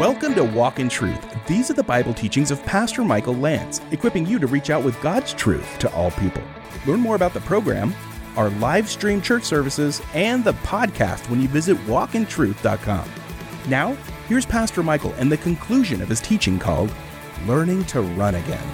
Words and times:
Welcome 0.00 0.34
to 0.36 0.44
Walk 0.44 0.80
in 0.80 0.88
Truth. 0.88 1.46
These 1.46 1.70
are 1.70 1.74
the 1.74 1.82
Bible 1.82 2.14
teachings 2.14 2.50
of 2.50 2.64
Pastor 2.64 3.04
Michael 3.04 3.34
Lance, 3.34 3.82
equipping 3.90 4.24
you 4.24 4.38
to 4.38 4.46
reach 4.46 4.70
out 4.70 4.82
with 4.82 4.98
God's 5.02 5.34
truth 5.34 5.78
to 5.78 5.92
all 5.92 6.10
people. 6.12 6.42
Learn 6.86 7.00
more 7.00 7.16
about 7.16 7.34
the 7.34 7.42
program, 7.42 7.92
our 8.34 8.48
live 8.48 8.88
stream 8.88 9.20
church 9.20 9.42
services, 9.44 10.00
and 10.14 10.42
the 10.42 10.54
podcast 10.54 11.28
when 11.28 11.42
you 11.42 11.48
visit 11.48 11.76
walkintruth.com. 11.84 13.10
Now, 13.68 13.92
here's 14.26 14.46
Pastor 14.46 14.82
Michael 14.82 15.12
and 15.18 15.30
the 15.30 15.36
conclusion 15.36 16.00
of 16.00 16.08
his 16.08 16.22
teaching 16.22 16.58
called 16.58 16.90
Learning 17.46 17.84
to 17.84 18.00
Run 18.00 18.36
Again. 18.36 18.68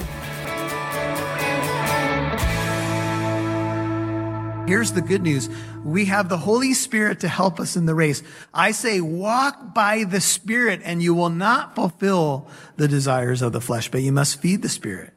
Here's 4.67 4.91
the 4.91 5.01
good 5.01 5.23
news. 5.23 5.49
We 5.85 6.07
have 6.07 6.29
the 6.29 6.39
Holy 6.39 6.75
Spirit 6.75 7.21
to 7.21 7.29
help 7.29 7.61
us 7.61 7.77
in 7.77 7.87
the 7.87 7.95
race. 7.95 8.25
I 8.53 8.73
say 8.73 9.01
walk 9.01 9.73
by 9.73 10.03
the 10.03 10.21
Spirit 10.21 10.81
and 10.83 11.01
you 11.01 11.15
will 11.15 11.31
not 11.31 11.77
fulfill 11.77 12.49
the 12.75 12.89
desires 12.89 13.43
of 13.43 13.53
the 13.53 13.61
flesh, 13.61 13.89
but 13.89 14.03
you 14.03 14.11
must 14.11 14.41
feed 14.41 14.63
the 14.63 14.69
Spirit. 14.69 15.13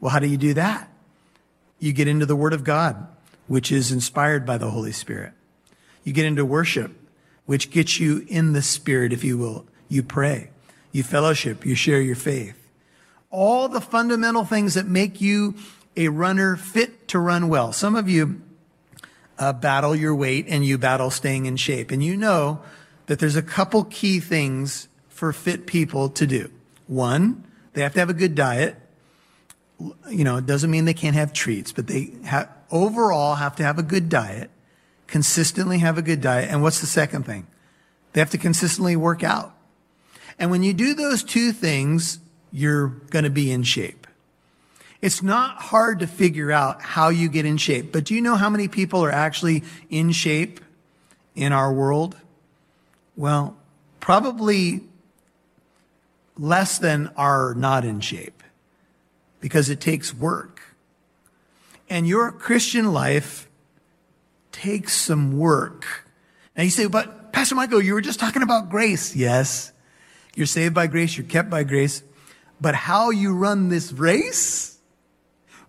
Well, 0.00 0.10
how 0.10 0.18
do 0.18 0.26
you 0.26 0.36
do 0.36 0.54
that? 0.54 0.90
You 1.78 1.92
get 1.92 2.08
into 2.08 2.26
the 2.26 2.34
Word 2.34 2.52
of 2.52 2.64
God, 2.64 3.06
which 3.46 3.70
is 3.70 3.92
inspired 3.92 4.44
by 4.44 4.58
the 4.58 4.72
Holy 4.72 4.92
Spirit. 4.92 5.34
You 6.02 6.12
get 6.12 6.26
into 6.26 6.44
worship, 6.44 6.90
which 7.46 7.70
gets 7.70 8.00
you 8.00 8.26
in 8.26 8.54
the 8.54 8.62
Spirit, 8.62 9.12
if 9.12 9.22
you 9.22 9.38
will. 9.38 9.66
You 9.88 10.02
pray, 10.02 10.50
you 10.90 11.04
fellowship, 11.04 11.64
you 11.64 11.76
share 11.76 12.00
your 12.00 12.16
faith. 12.16 12.56
All 13.30 13.68
the 13.68 13.80
fundamental 13.80 14.44
things 14.44 14.74
that 14.74 14.86
make 14.86 15.20
you 15.20 15.54
a 15.96 16.08
runner 16.08 16.56
fit 16.56 17.06
to 17.08 17.20
run 17.20 17.48
well. 17.48 17.72
Some 17.72 17.94
of 17.94 18.08
you 18.08 18.42
uh, 19.40 19.54
battle 19.54 19.96
your 19.96 20.14
weight 20.14 20.46
and 20.48 20.64
you 20.64 20.78
battle 20.78 21.10
staying 21.10 21.46
in 21.46 21.56
shape. 21.56 21.90
And 21.90 22.04
you 22.04 22.16
know 22.16 22.60
that 23.06 23.18
there's 23.18 23.36
a 23.36 23.42
couple 23.42 23.84
key 23.84 24.20
things 24.20 24.86
for 25.08 25.32
fit 25.32 25.66
people 25.66 26.10
to 26.10 26.26
do. 26.26 26.50
One, 26.86 27.44
they 27.72 27.82
have 27.82 27.94
to 27.94 27.98
have 28.00 28.10
a 28.10 28.14
good 28.14 28.34
diet. 28.34 28.76
You 30.08 30.24
know, 30.24 30.36
it 30.36 30.46
doesn't 30.46 30.70
mean 30.70 30.84
they 30.84 30.94
can't 30.94 31.16
have 31.16 31.32
treats, 31.32 31.72
but 31.72 31.86
they 31.86 32.12
ha- 32.26 32.50
overall 32.70 33.36
have 33.36 33.56
to 33.56 33.64
have 33.64 33.78
a 33.78 33.82
good 33.82 34.10
diet, 34.10 34.50
consistently 35.06 35.78
have 35.78 35.96
a 35.96 36.02
good 36.02 36.20
diet. 36.20 36.50
And 36.50 36.62
what's 36.62 36.80
the 36.80 36.86
second 36.86 37.24
thing? 37.24 37.46
They 38.12 38.20
have 38.20 38.30
to 38.30 38.38
consistently 38.38 38.94
work 38.94 39.24
out. 39.24 39.56
And 40.38 40.50
when 40.50 40.62
you 40.62 40.74
do 40.74 40.94
those 40.94 41.24
two 41.24 41.52
things, 41.52 42.18
you're 42.52 42.88
going 42.88 43.24
to 43.24 43.30
be 43.30 43.50
in 43.50 43.62
shape. 43.62 43.99
It's 45.02 45.22
not 45.22 45.56
hard 45.56 46.00
to 46.00 46.06
figure 46.06 46.52
out 46.52 46.82
how 46.82 47.08
you 47.08 47.28
get 47.28 47.46
in 47.46 47.56
shape, 47.56 47.90
but 47.92 48.04
do 48.04 48.14
you 48.14 48.20
know 48.20 48.36
how 48.36 48.50
many 48.50 48.68
people 48.68 49.02
are 49.04 49.10
actually 49.10 49.64
in 49.88 50.12
shape 50.12 50.60
in 51.34 51.52
our 51.52 51.72
world? 51.72 52.16
Well, 53.16 53.56
probably 53.98 54.82
less 56.36 56.78
than 56.78 57.10
are 57.16 57.54
not 57.54 57.84
in 57.84 58.00
shape 58.00 58.42
because 59.40 59.70
it 59.70 59.80
takes 59.80 60.14
work. 60.14 60.60
And 61.88 62.06
your 62.06 62.30
Christian 62.30 62.92
life 62.92 63.48
takes 64.52 64.94
some 64.94 65.38
work. 65.38 66.06
Now 66.56 66.62
you 66.62 66.70
say, 66.70 66.86
but 66.86 67.32
Pastor 67.32 67.54
Michael, 67.54 67.82
you 67.82 67.94
were 67.94 68.00
just 68.00 68.20
talking 68.20 68.42
about 68.42 68.68
grace. 68.68 69.16
Yes. 69.16 69.72
You're 70.34 70.46
saved 70.46 70.74
by 70.74 70.86
grace. 70.86 71.16
You're 71.16 71.26
kept 71.26 71.50
by 71.50 71.64
grace. 71.64 72.02
But 72.60 72.74
how 72.74 73.10
you 73.10 73.34
run 73.34 73.70
this 73.70 73.92
race 73.92 74.78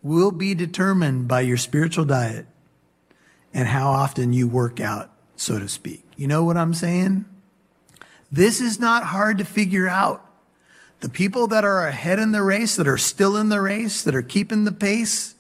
will 0.04 0.32
be 0.32 0.56
determined 0.56 1.28
by 1.28 1.42
your 1.42 1.58
spiritual 1.58 2.06
diet 2.06 2.46
and 3.54 3.68
how 3.68 3.92
often 3.92 4.34
you 4.34 4.48
work 4.48 4.80
out, 4.80 5.12
so 5.36 5.60
to 5.60 5.68
speak. 5.68 6.04
You 6.16 6.28
know 6.28 6.44
what 6.44 6.58
I'm 6.58 6.74
saying? 6.74 7.26
This 8.32 8.62
is 8.62 8.80
not 8.80 9.04
hard 9.04 9.38
to 9.40 9.46
figure 9.46 9.88
out. 9.88 10.26
The 11.02 11.10
people 11.10 11.48
that 11.48 11.66
are 11.66 11.88
ahead 11.88 12.20
in 12.20 12.32
the 12.32 12.44
race, 12.44 12.76
that 12.76 12.88
are 12.88 12.98
still 12.98 13.36
in 13.36 13.50
the 13.50 13.62
race, 13.62 14.04
that 14.04 14.16
are 14.16 14.22
keeping 14.22 14.64
the 14.64 14.72
pace, 14.72 15.36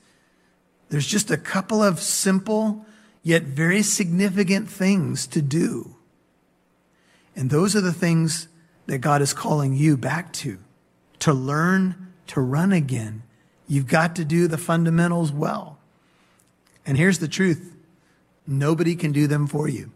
there's 0.89 1.07
just 1.07 1.31
a 1.31 1.37
couple 1.37 1.81
of 1.81 1.99
simple 1.99 2.85
yet 3.23 3.43
very 3.43 3.81
significant 3.81 4.69
things 4.69 5.27
to 5.27 5.41
do. 5.41 5.95
And 7.35 7.49
those 7.49 7.75
are 7.75 7.81
the 7.81 7.93
things 7.93 8.47
that 8.87 8.97
God 8.97 9.21
is 9.21 9.33
calling 9.33 9.75
you 9.75 9.95
back 9.95 10.33
to, 10.33 10.57
to 11.19 11.33
learn 11.33 12.13
to 12.27 12.41
run 12.41 12.71
again 12.71 13.23
You've 13.71 13.87
got 13.87 14.17
to 14.17 14.25
do 14.25 14.49
the 14.49 14.57
fundamentals 14.57 15.31
well. 15.31 15.77
And 16.85 16.97
here's 16.97 17.19
the 17.19 17.29
truth. 17.29 17.73
Nobody 18.45 18.97
can 18.97 19.13
do 19.13 19.27
them 19.27 19.47
for 19.47 19.69
you. 19.69 19.93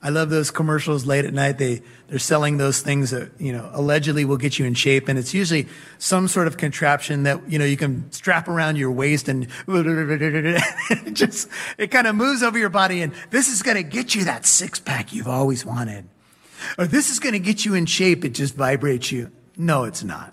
I 0.00 0.10
love 0.10 0.30
those 0.30 0.52
commercials 0.52 1.06
late 1.06 1.24
at 1.24 1.34
night. 1.34 1.58
They, 1.58 1.82
they're 2.06 2.20
selling 2.20 2.58
those 2.58 2.82
things 2.82 3.10
that, 3.10 3.32
you 3.40 3.52
know, 3.52 3.68
allegedly 3.72 4.24
will 4.24 4.36
get 4.36 4.60
you 4.60 4.64
in 4.64 4.74
shape. 4.74 5.08
And 5.08 5.18
it's 5.18 5.34
usually 5.34 5.66
some 5.98 6.28
sort 6.28 6.46
of 6.46 6.56
contraption 6.56 7.24
that, 7.24 7.50
you 7.50 7.58
know, 7.58 7.64
you 7.64 7.76
can 7.76 8.12
strap 8.12 8.46
around 8.46 8.76
your 8.76 8.92
waist 8.92 9.28
and 9.28 9.48
it 9.66 11.12
just, 11.12 11.48
it 11.78 11.90
kind 11.90 12.06
of 12.06 12.14
moves 12.14 12.44
over 12.44 12.56
your 12.56 12.68
body. 12.68 13.02
And 13.02 13.12
this 13.30 13.48
is 13.48 13.60
going 13.60 13.76
to 13.76 13.82
get 13.82 14.14
you 14.14 14.22
that 14.22 14.46
six 14.46 14.78
pack 14.78 15.12
you've 15.12 15.26
always 15.26 15.66
wanted. 15.66 16.04
Or 16.78 16.86
this 16.86 17.10
is 17.10 17.18
going 17.18 17.32
to 17.32 17.40
get 17.40 17.64
you 17.64 17.74
in 17.74 17.86
shape. 17.86 18.24
It 18.24 18.34
just 18.34 18.54
vibrates 18.54 19.10
you. 19.10 19.32
No, 19.56 19.82
it's 19.82 20.04
not. 20.04 20.32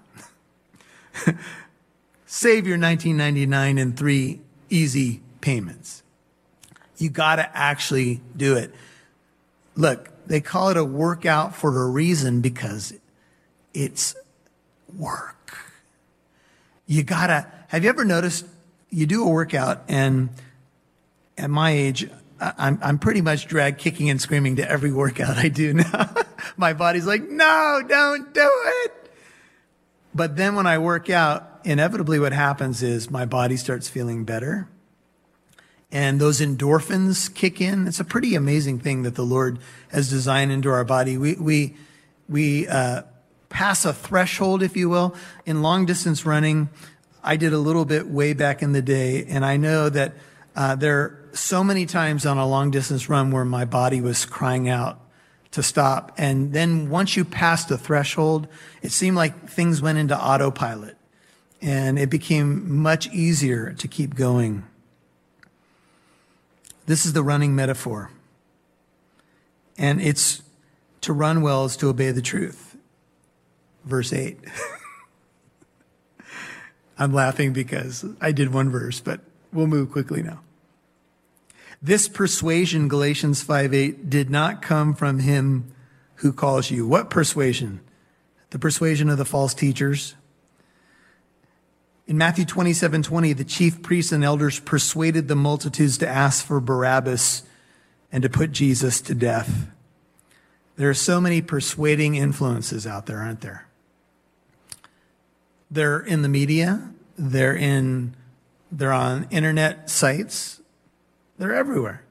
save 2.33 2.65
your 2.65 2.79
1999 2.79 3.77
in 3.77 3.93
three 3.93 4.41
easy 4.67 5.21
payments. 5.39 6.01
You 6.97 7.11
got 7.11 7.35
to 7.35 7.47
actually 7.55 8.21
do 8.35 8.55
it. 8.55 8.73
Look, 9.75 10.09
they 10.25 10.41
call 10.41 10.69
it 10.69 10.77
a 10.77 10.83
workout 10.83 11.53
for 11.53 11.83
a 11.83 11.87
reason 11.87 12.41
because 12.41 12.91
it's 13.71 14.15
work. 14.97 15.59
You 16.87 17.03
got 17.03 17.27
to 17.27 17.47
have 17.67 17.83
you 17.83 17.89
ever 17.89 18.03
noticed 18.03 18.47
you 18.89 19.05
do 19.05 19.23
a 19.23 19.29
workout 19.29 19.83
and 19.87 20.29
at 21.37 21.51
my 21.51 21.69
age 21.69 22.09
I'm, 22.39 22.79
I'm 22.81 22.97
pretty 22.97 23.21
much 23.21 23.45
drag 23.45 23.77
kicking 23.77 24.09
and 24.09 24.19
screaming 24.19 24.55
to 24.55 24.67
every 24.67 24.91
workout 24.91 25.37
I 25.37 25.49
do 25.49 25.75
now. 25.75 26.13
my 26.57 26.73
body's 26.73 27.05
like, 27.05 27.29
no, 27.29 27.83
don't 27.87 28.33
do 28.33 28.49
it. 28.85 29.11
But 30.15 30.35
then 30.35 30.55
when 30.55 30.65
I 30.65 30.79
work 30.79 31.11
out, 31.11 31.52
inevitably 31.63 32.19
what 32.19 32.33
happens 32.33 32.83
is 32.83 33.09
my 33.09 33.25
body 33.25 33.57
starts 33.57 33.89
feeling 33.89 34.25
better 34.25 34.67
and 35.93 36.19
those 36.19 36.41
endorphins 36.41 37.33
kick 37.33 37.61
in. 37.61 37.87
It's 37.87 37.99
a 37.99 38.03
pretty 38.03 38.33
amazing 38.33 38.79
thing 38.79 39.03
that 39.03 39.13
the 39.13 39.23
Lord 39.23 39.59
has 39.89 40.09
designed 40.09 40.51
into 40.51 40.69
our 40.69 40.83
body. 40.83 41.17
We, 41.17 41.35
we, 41.35 41.75
we, 42.27 42.67
uh, 42.67 43.03
pass 43.49 43.85
a 43.85 43.93
threshold, 43.93 44.63
if 44.63 44.75
you 44.75 44.89
will, 44.89 45.15
in 45.45 45.61
long 45.61 45.85
distance 45.85 46.25
running. 46.25 46.69
I 47.23 47.37
did 47.37 47.53
a 47.53 47.59
little 47.59 47.85
bit 47.85 48.07
way 48.07 48.33
back 48.33 48.63
in 48.63 48.73
the 48.73 48.81
day, 48.81 49.25
and 49.25 49.45
I 49.45 49.57
know 49.57 49.89
that 49.89 50.15
uh, 50.55 50.75
there 50.75 50.99
are 50.99 51.19
so 51.33 51.63
many 51.63 51.85
times 51.85 52.25
on 52.25 52.39
a 52.39 52.47
long 52.47 52.71
distance 52.71 53.07
run 53.07 53.29
where 53.29 53.45
my 53.45 53.63
body 53.63 54.01
was 54.01 54.25
crying 54.25 54.67
out 54.67 54.99
to 55.51 55.61
stop. 55.61 56.13
And 56.17 56.51
then 56.51 56.89
once 56.89 57.15
you 57.15 57.23
passed 57.23 57.69
the 57.69 57.77
threshold, 57.77 58.47
it 58.81 58.91
seemed 58.91 59.15
like 59.15 59.47
things 59.47 59.83
went 59.83 59.99
into 59.99 60.19
autopilot 60.19 60.97
and 61.63 61.97
it 61.97 62.09
became 62.09 62.81
much 62.81 63.07
easier 63.07 63.71
to 63.71 63.87
keep 63.87 64.15
going. 64.15 64.65
This 66.85 67.05
is 67.05 67.13
the 67.13 67.23
running 67.23 67.55
metaphor. 67.55 68.11
And 69.77 70.01
it's 70.01 70.41
to 71.01 71.13
run 71.13 71.41
well 71.41 71.63
is 71.63 71.77
to 71.77 71.87
obey 71.87 72.11
the 72.11 72.21
truth. 72.21 72.75
Verse 73.85 74.11
8. 74.11 74.39
I'm 76.97 77.13
laughing 77.13 77.53
because 77.53 78.05
I 78.19 78.33
did 78.33 78.53
one 78.53 78.69
verse, 78.69 78.99
but 78.99 79.21
we'll 79.53 79.67
move 79.67 79.89
quickly 79.89 80.21
now. 80.21 80.41
This 81.81 82.09
persuasion, 82.09 82.89
Galatians 82.89 83.41
5 83.41 83.73
8, 83.73 84.09
did 84.09 84.29
not 84.29 84.61
come 84.61 84.93
from 84.93 85.19
him 85.19 85.73
who 86.15 86.33
calls 86.33 86.69
you. 86.69 86.85
What 86.85 87.09
persuasion? 87.09 87.79
The 88.49 88.59
persuasion 88.59 89.09
of 89.09 89.17
the 89.17 89.25
false 89.25 89.53
teachers 89.53 90.15
in 92.05 92.17
Matthew 92.17 92.45
27 92.45 93.03
20, 93.03 93.33
the 93.33 93.43
chief 93.43 93.81
priests 93.81 94.11
and 94.11 94.23
elders 94.23 94.59
persuaded 94.59 95.27
the 95.27 95.35
multitudes 95.35 95.97
to 95.99 96.07
ask 96.07 96.45
for 96.45 96.59
Barabbas 96.59 97.43
and 98.11 98.23
to 98.23 98.29
put 98.29 98.51
Jesus 98.51 99.01
to 99.01 99.15
death. 99.15 99.67
There 100.75 100.89
are 100.89 100.95
so 100.95 101.21
many 101.21 101.41
persuading 101.41 102.15
influences 102.15 102.85
out 102.85 103.05
there, 103.05 103.19
aren't 103.19 103.41
there? 103.41 103.67
They're 105.71 105.99
in 105.99 106.21
the 106.21 106.29
media, 106.29 106.89
they're 107.17 107.55
in 107.55 108.15
they're 108.71 108.91
on 108.91 109.27
internet 109.29 109.89
sites, 109.89 110.61
they're 111.37 111.53
everywhere. 111.53 112.03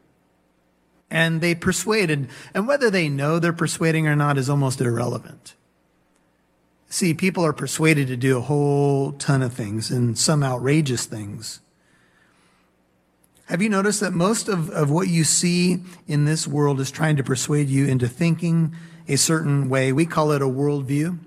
And 1.11 1.41
they 1.41 1.55
persuaded, 1.55 2.29
and 2.55 2.67
whether 2.67 2.89
they 2.89 3.09
know 3.09 3.39
they're 3.39 3.53
persuading 3.53 4.07
or 4.07 4.17
not 4.17 4.39
is 4.39 4.49
almost 4.49 4.81
irrelevant. 4.81 5.55
See, 6.93 7.15
people 7.15 7.43
are 7.47 7.55
persuaded 7.55 8.09
to 8.09 8.19
do 8.19 8.37
a 8.37 8.43
whole 8.43 9.13
ton 9.13 9.41
of 9.41 9.55
things 9.55 9.91
and 9.91 10.19
some 10.19 10.43
outrageous 10.43 11.07
things. 11.07 11.61
Have 13.47 13.63
you 13.63 13.71
noticed 13.71 14.01
that 14.01 14.13
most 14.13 14.47
of, 14.47 14.69
of 14.69 14.91
what 14.91 15.09
you 15.09 15.25
see 15.25 15.83
in 16.07 16.27
this 16.27 16.47
world 16.47 16.81
is 16.81 16.91
trying 16.91 17.17
to 17.17 17.25
persuade 17.25 17.71
you 17.71 17.87
into 17.87 18.09
thinking 18.09 18.77
a 19.09 19.17
certain 19.17 19.71
way? 19.71 19.91
We 19.91 20.05
call 20.05 20.33
it 20.33 20.43
a 20.43 20.45
worldview. 20.45 21.19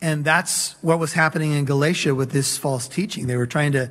And 0.00 0.24
that's 0.24 0.80
what 0.82 1.00
was 1.00 1.14
happening 1.14 1.50
in 1.50 1.64
Galatia 1.64 2.14
with 2.14 2.30
this 2.30 2.56
false 2.56 2.86
teaching. 2.86 3.26
They 3.26 3.36
were 3.36 3.44
trying 3.44 3.72
to 3.72 3.90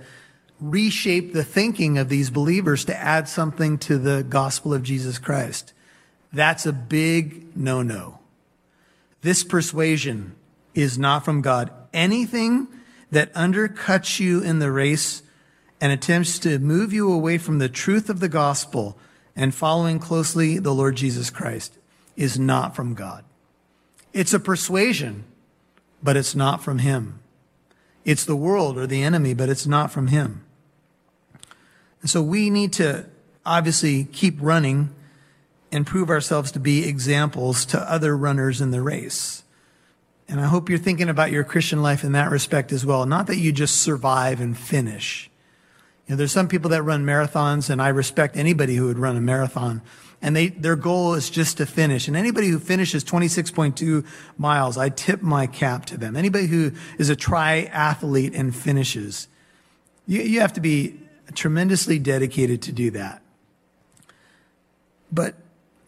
reshape 0.61 1.33
the 1.33 1.43
thinking 1.43 1.97
of 1.97 2.07
these 2.07 2.29
believers 2.29 2.85
to 2.85 2.95
add 2.95 3.27
something 3.27 3.77
to 3.79 3.97
the 3.97 4.23
gospel 4.23 4.73
of 4.73 4.81
Jesus 4.81 5.19
Christ. 5.19 5.73
That's 6.31 6.65
a 6.65 6.71
big 6.71 7.57
no 7.57 7.81
no. 7.81 8.19
This 9.25 9.43
persuasion 9.43 10.35
is 10.75 10.99
not 10.99 11.25
from 11.25 11.41
God. 11.41 11.71
Anything 11.91 12.67
that 13.09 13.33
undercuts 13.33 14.19
you 14.19 14.43
in 14.43 14.59
the 14.59 14.71
race 14.71 15.23
and 15.81 15.91
attempts 15.91 16.37
to 16.37 16.59
move 16.59 16.93
you 16.93 17.11
away 17.11 17.39
from 17.39 17.57
the 17.57 17.67
truth 17.67 18.07
of 18.07 18.19
the 18.19 18.29
gospel 18.29 18.99
and 19.35 19.55
following 19.55 19.97
closely 19.97 20.59
the 20.59 20.75
Lord 20.75 20.95
Jesus 20.95 21.31
Christ 21.31 21.75
is 22.15 22.37
not 22.37 22.75
from 22.75 22.93
God. 22.93 23.25
It's 24.13 24.31
a 24.31 24.39
persuasion, 24.39 25.23
but 26.03 26.15
it's 26.15 26.35
not 26.35 26.63
from 26.63 26.77
Him. 26.77 27.17
It's 28.03 28.25
the 28.25 28.35
world 28.35 28.77
or 28.77 28.85
the 28.85 29.01
enemy, 29.01 29.33
but 29.33 29.49
it's 29.49 29.65
not 29.65 29.89
from 29.89 30.09
Him. 30.09 30.45
And 32.01 32.11
so 32.11 32.21
we 32.21 32.51
need 32.51 32.73
to 32.73 33.07
obviously 33.43 34.03
keep 34.03 34.37
running 34.39 34.93
and 35.75 35.85
prove 35.85 36.09
ourselves 36.09 36.53
to 36.53 36.59
be 36.59 36.87
examples 36.87 37.65
to 37.65 37.91
other 37.91 38.15
runners 38.15 38.61
in 38.61 38.71
the 38.71 38.81
race. 38.81 39.43
And 40.25 40.39
I 40.39 40.45
hope 40.45 40.69
you're 40.69 40.79
thinking 40.79 41.09
about 41.09 41.33
your 41.33 41.43
Christian 41.43 41.81
life 41.81 42.05
in 42.05 42.13
that 42.13 42.31
respect 42.31 42.71
as 42.71 42.85
well. 42.85 43.05
Not 43.05 43.27
that 43.27 43.39
you 43.39 43.51
just 43.51 43.81
survive 43.81 44.39
and 44.39 44.57
finish. 44.57 45.29
You 46.07 46.13
know, 46.13 46.17
there's 46.17 46.31
some 46.31 46.47
people 46.47 46.69
that 46.69 46.83
run 46.83 47.05
marathons, 47.05 47.69
and 47.69 47.81
I 47.81 47.89
respect 47.89 48.37
anybody 48.37 48.77
who 48.77 48.87
would 48.87 48.97
run 48.97 49.17
a 49.17 49.21
marathon. 49.21 49.81
And 50.21 50.33
they, 50.33 50.47
their 50.47 50.77
goal 50.77 51.13
is 51.13 51.29
just 51.29 51.57
to 51.57 51.65
finish. 51.65 52.07
And 52.07 52.15
anybody 52.15 52.47
who 52.47 52.57
finishes 52.57 53.03
26.2 53.03 54.05
miles, 54.37 54.77
I 54.77 54.87
tip 54.87 55.21
my 55.21 55.45
cap 55.45 55.85
to 55.87 55.97
them. 55.97 56.15
Anybody 56.15 56.47
who 56.47 56.71
is 56.97 57.09
a 57.09 57.17
triathlete 57.17 58.33
and 58.33 58.55
finishes, 58.55 59.27
you, 60.07 60.21
you 60.21 60.39
have 60.39 60.53
to 60.53 60.61
be 60.61 61.01
tremendously 61.33 61.99
dedicated 61.99 62.61
to 62.61 62.71
do 62.71 62.91
that. 62.91 63.21
But 65.11 65.35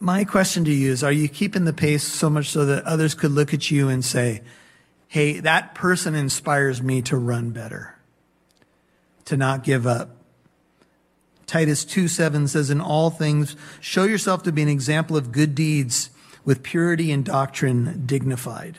my 0.00 0.24
question 0.24 0.64
to 0.64 0.72
you 0.72 0.92
is 0.92 1.02
are 1.02 1.12
you 1.12 1.28
keeping 1.28 1.64
the 1.64 1.72
pace 1.72 2.04
so 2.04 2.30
much 2.30 2.50
so 2.50 2.64
that 2.66 2.84
others 2.84 3.14
could 3.14 3.32
look 3.32 3.52
at 3.52 3.70
you 3.70 3.88
and 3.88 4.04
say, 4.04 4.42
hey, 5.08 5.40
that 5.40 5.74
person 5.74 6.14
inspires 6.14 6.82
me 6.82 7.02
to 7.02 7.16
run 7.16 7.50
better, 7.50 7.96
to 9.24 9.36
not 9.36 9.64
give 9.64 9.86
up? 9.86 10.10
Titus 11.46 11.84
2 11.84 12.08
7 12.08 12.46
says, 12.46 12.70
In 12.70 12.80
all 12.80 13.10
things, 13.10 13.56
show 13.80 14.04
yourself 14.04 14.42
to 14.42 14.52
be 14.52 14.62
an 14.62 14.68
example 14.68 15.16
of 15.16 15.32
good 15.32 15.54
deeds 15.54 16.10
with 16.44 16.62
purity 16.62 17.10
and 17.10 17.24
doctrine 17.24 18.04
dignified. 18.06 18.78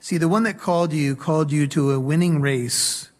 See, 0.00 0.18
the 0.18 0.28
one 0.28 0.42
that 0.42 0.58
called 0.58 0.92
you 0.92 1.14
called 1.14 1.52
you 1.52 1.68
to 1.68 1.92
a 1.92 2.00
winning 2.00 2.40
race, 2.40 3.10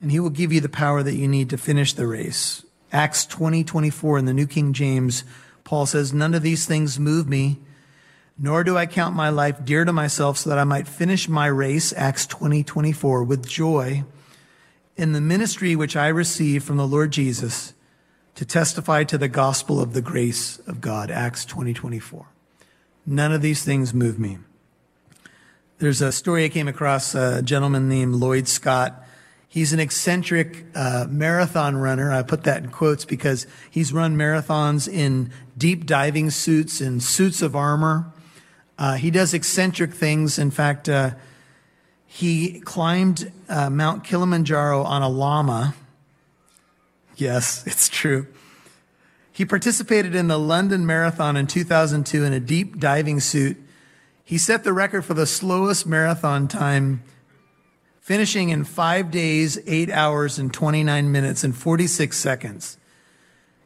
and 0.00 0.10
he 0.10 0.18
will 0.18 0.30
give 0.30 0.52
you 0.52 0.60
the 0.62 0.70
power 0.70 1.02
that 1.02 1.14
you 1.14 1.28
need 1.28 1.50
to 1.50 1.58
finish 1.58 1.92
the 1.92 2.06
race. 2.06 2.64
Acts 2.90 3.26
20 3.26 3.62
24 3.62 4.18
in 4.18 4.24
the 4.24 4.34
New 4.34 4.46
King 4.46 4.72
James 4.72 5.24
Paul 5.64 5.86
says, 5.86 6.12
None 6.12 6.34
of 6.34 6.42
these 6.42 6.66
things 6.66 6.98
move 6.98 7.28
me, 7.28 7.58
nor 8.38 8.64
do 8.64 8.76
I 8.76 8.86
count 8.86 9.14
my 9.14 9.28
life 9.28 9.64
dear 9.64 9.84
to 9.84 9.92
myself 9.92 10.38
so 10.38 10.50
that 10.50 10.58
I 10.58 10.64
might 10.64 10.88
finish 10.88 11.28
my 11.28 11.46
race, 11.46 11.92
Acts 11.96 12.26
20, 12.26 12.64
24, 12.64 13.24
with 13.24 13.46
joy 13.46 14.04
in 14.96 15.12
the 15.12 15.20
ministry 15.20 15.74
which 15.76 15.96
I 15.96 16.08
receive 16.08 16.64
from 16.64 16.76
the 16.76 16.86
Lord 16.86 17.10
Jesus 17.10 17.74
to 18.34 18.44
testify 18.44 19.04
to 19.04 19.18
the 19.18 19.28
gospel 19.28 19.80
of 19.80 19.92
the 19.92 20.02
grace 20.02 20.58
of 20.66 20.80
God, 20.80 21.10
Acts 21.10 21.44
20, 21.44 21.74
24. 21.74 22.26
None 23.04 23.32
of 23.32 23.42
these 23.42 23.64
things 23.64 23.92
move 23.92 24.18
me. 24.18 24.38
There's 25.78 26.00
a 26.00 26.12
story 26.12 26.44
I 26.44 26.48
came 26.48 26.68
across, 26.68 27.14
a 27.14 27.42
gentleman 27.42 27.88
named 27.88 28.14
Lloyd 28.14 28.46
Scott 28.48 29.04
He's 29.52 29.74
an 29.74 29.80
eccentric 29.80 30.64
uh, 30.74 31.04
marathon 31.10 31.76
runner. 31.76 32.10
I 32.10 32.22
put 32.22 32.44
that 32.44 32.62
in 32.62 32.70
quotes 32.70 33.04
because 33.04 33.46
he's 33.70 33.92
run 33.92 34.16
marathons 34.16 34.90
in 34.90 35.30
deep 35.58 35.84
diving 35.84 36.30
suits 36.30 36.80
and 36.80 37.02
suits 37.02 37.42
of 37.42 37.54
armor. 37.54 38.10
Uh, 38.78 38.94
he 38.94 39.10
does 39.10 39.34
eccentric 39.34 39.92
things. 39.92 40.38
In 40.38 40.50
fact, 40.50 40.88
uh, 40.88 41.10
he 42.06 42.60
climbed 42.60 43.30
uh, 43.50 43.68
Mount 43.68 44.04
Kilimanjaro 44.04 44.84
on 44.84 45.02
a 45.02 45.08
llama. 45.10 45.74
Yes, 47.16 47.62
it's 47.66 47.90
true. 47.90 48.28
He 49.32 49.44
participated 49.44 50.14
in 50.14 50.28
the 50.28 50.38
London 50.38 50.86
Marathon 50.86 51.36
in 51.36 51.46
2002 51.46 52.24
in 52.24 52.32
a 52.32 52.40
deep 52.40 52.80
diving 52.80 53.20
suit. 53.20 53.58
He 54.24 54.38
set 54.38 54.64
the 54.64 54.72
record 54.72 55.04
for 55.04 55.12
the 55.12 55.26
slowest 55.26 55.86
marathon 55.86 56.48
time 56.48 57.02
finishing 58.02 58.48
in 58.48 58.64
five 58.64 59.12
days, 59.12 59.58
eight 59.64 59.88
hours, 59.88 60.36
and 60.38 60.52
29 60.52 61.10
minutes 61.10 61.44
and 61.44 61.56
46 61.56 62.18
seconds. 62.18 62.76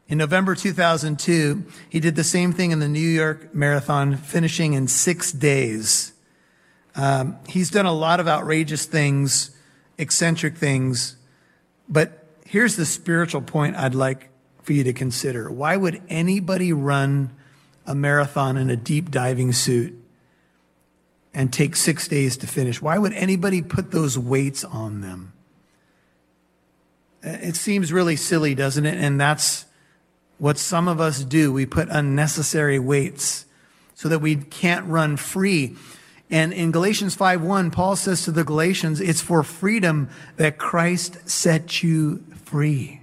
In 0.07 0.19
November 0.19 0.53
2002, 0.53 1.65
he 1.89 1.99
did 1.99 2.15
the 2.15 2.23
same 2.23 2.53
thing 2.53 2.69
in 2.69 2.79
the 2.79 2.87
New 2.87 2.99
York 2.99 3.53
Marathon, 3.53 4.15
finishing 4.15 4.73
in 4.73 4.87
six 4.87 5.31
days. 5.31 6.13
Um, 6.95 7.37
he's 7.49 7.71
done 7.71 7.87
a 7.87 7.91
lot 7.91 8.19
of 8.19 8.27
outrageous 8.27 8.85
things, 8.85 9.51
eccentric 9.97 10.55
things, 10.55 11.17
but 11.89 12.25
here's 12.45 12.75
the 12.75 12.85
spiritual 12.85 13.41
point 13.41 13.75
I'd 13.75 13.95
like 13.95 14.29
for 14.61 14.71
you 14.73 14.83
to 14.83 14.93
consider. 14.93 15.49
Why 15.49 15.75
would 15.75 16.01
anybody 16.09 16.71
run 16.71 17.35
a 17.87 17.95
marathon 17.95 18.55
in 18.55 18.69
a 18.69 18.75
deep 18.75 19.09
diving 19.09 19.51
suit 19.51 19.95
and 21.37 21.53
take 21.53 21.75
six 21.75 22.07
days 22.07 22.35
to 22.35 22.47
finish. 22.47 22.81
Why 22.81 22.97
would 22.97 23.13
anybody 23.13 23.61
put 23.61 23.91
those 23.91 24.17
weights 24.17 24.63
on 24.63 25.01
them? 25.01 25.33
Uh, 27.23 27.29
it 27.29 27.55
seems 27.55 27.93
really 27.93 28.15
silly, 28.15 28.55
doesn't 28.55 28.87
it? 28.87 28.97
And 28.97 29.21
that's 29.21 29.67
what 30.39 30.57
some 30.57 30.87
of 30.87 30.99
us 30.99 31.23
do. 31.23 31.53
We 31.53 31.67
put 31.67 31.89
unnecessary 31.89 32.79
weights 32.79 33.45
so 33.93 34.09
that 34.09 34.17
we 34.17 34.37
can't 34.37 34.87
run 34.87 35.15
free. 35.15 35.75
And 36.31 36.51
in 36.53 36.71
Galatians 36.71 37.15
5:1, 37.15 37.69
Paul 37.69 37.95
says 37.95 38.23
to 38.23 38.31
the 38.31 38.43
Galatians, 38.43 38.99
it's 38.99 39.21
for 39.21 39.43
freedom 39.43 40.09
that 40.37 40.57
Christ 40.57 41.29
set 41.29 41.83
you 41.83 42.23
free. 42.45 43.01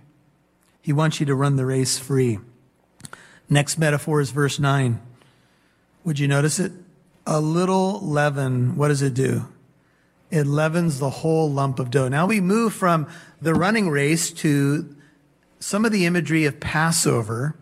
He 0.83 0.93
wants 0.93 1.21
you 1.21 1.27
to 1.27 1.37
run 1.37 1.55
the 1.55 1.67
race 1.67 1.99
free. 2.01 2.41
Next 3.49 3.79
metaphor 3.79 4.21
is 4.21 4.33
verse 4.33 4.59
9. 4.59 5.01
Would 6.03 6.19
you 6.19 6.27
notice 6.27 6.59
it? 6.59 6.73
A 7.27 7.41
little 7.41 8.01
leaven, 8.01 8.77
what 8.77 8.89
does 8.89 9.03
it 9.03 9.15
do? 9.15 9.47
It 10.31 10.47
leavens 10.47 10.99
the 10.99 11.11
whole 11.11 11.51
lump 11.51 11.79
of 11.79 11.91
dough. 11.91 12.09
Now 12.09 12.27
we 12.27 12.41
move 12.41 12.75
from 12.75 13.07
the 13.41 13.55
running 13.55 13.89
race 13.89 14.31
to 14.33 14.95
some 15.61 15.85
of 15.85 15.93
the 15.93 16.07
imagery 16.07 16.45
of 16.45 16.61
Passover. 16.61 17.57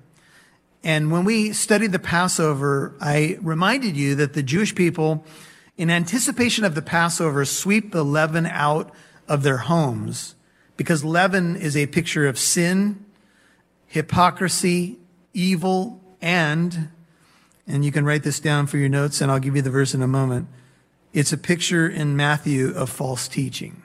And 0.82 1.12
when 1.12 1.24
we 1.24 1.52
studied 1.52 1.92
the 1.92 1.98
Passover, 1.98 2.96
I 3.00 3.38
reminded 3.40 3.96
you 3.96 4.14
that 4.16 4.32
the 4.32 4.42
Jewish 4.42 4.74
people, 4.74 5.24
in 5.76 5.90
anticipation 5.90 6.64
of 6.64 6.74
the 6.74 6.82
Passover, 6.82 7.44
sweep 7.44 7.92
the 7.92 8.04
leaven 8.04 8.46
out 8.46 8.92
of 9.28 9.42
their 9.42 9.58
homes 9.58 10.34
because 10.76 11.04
leaven 11.04 11.54
is 11.54 11.76
a 11.76 11.86
picture 11.86 12.26
of 12.26 12.38
sin, 12.38 13.04
hypocrisy, 13.86 14.98
evil, 15.32 16.00
and 16.20 16.88
and 17.66 17.84
you 17.84 17.92
can 17.92 18.04
write 18.04 18.22
this 18.22 18.40
down 18.40 18.66
for 18.66 18.78
your 18.78 18.88
notes, 18.88 19.20
and 19.20 19.30
I'll 19.30 19.38
give 19.38 19.56
you 19.56 19.62
the 19.62 19.70
verse 19.70 19.94
in 19.94 20.02
a 20.02 20.08
moment. 20.08 20.48
It's 21.12 21.32
a 21.32 21.38
picture 21.38 21.88
in 21.88 22.16
Matthew 22.16 22.74
of 22.74 22.90
false 22.90 23.28
teaching. 23.28 23.82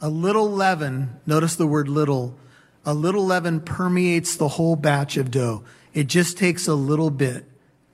A 0.00 0.08
little 0.08 0.50
leaven, 0.50 1.18
notice 1.26 1.56
the 1.56 1.66
word 1.66 1.88
little, 1.88 2.36
a 2.84 2.94
little 2.94 3.24
leaven 3.24 3.60
permeates 3.60 4.36
the 4.36 4.48
whole 4.48 4.76
batch 4.76 5.16
of 5.16 5.30
dough. 5.30 5.64
It 5.92 6.06
just 6.06 6.36
takes 6.36 6.66
a 6.66 6.74
little 6.74 7.10
bit 7.10 7.44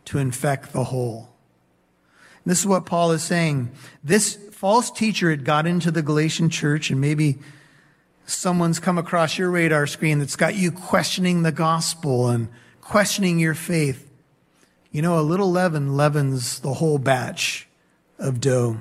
to 0.06 0.18
infect 0.18 0.72
the 0.72 0.84
whole. 0.84 1.28
And 2.44 2.50
this 2.50 2.60
is 2.60 2.66
what 2.66 2.86
Paul 2.86 3.12
is 3.12 3.22
saying. 3.22 3.70
This 4.02 4.36
false 4.52 4.90
teacher 4.90 5.30
had 5.30 5.44
got 5.44 5.66
into 5.66 5.90
the 5.90 6.02
Galatian 6.02 6.50
church, 6.50 6.90
and 6.90 7.00
maybe 7.00 7.38
someone's 8.26 8.78
come 8.78 8.98
across 8.98 9.38
your 9.38 9.50
radar 9.50 9.86
screen 9.86 10.18
that's 10.18 10.36
got 10.36 10.54
you 10.54 10.72
questioning 10.72 11.42
the 11.42 11.52
gospel 11.52 12.28
and 12.28 12.48
questioning 12.80 13.38
your 13.38 13.54
faith. 13.54 14.09
You 14.92 15.02
know, 15.02 15.18
a 15.18 15.22
little 15.22 15.52
leaven 15.52 15.96
leavens 15.96 16.58
the 16.58 16.74
whole 16.74 16.98
batch 16.98 17.68
of 18.18 18.40
dough. 18.40 18.80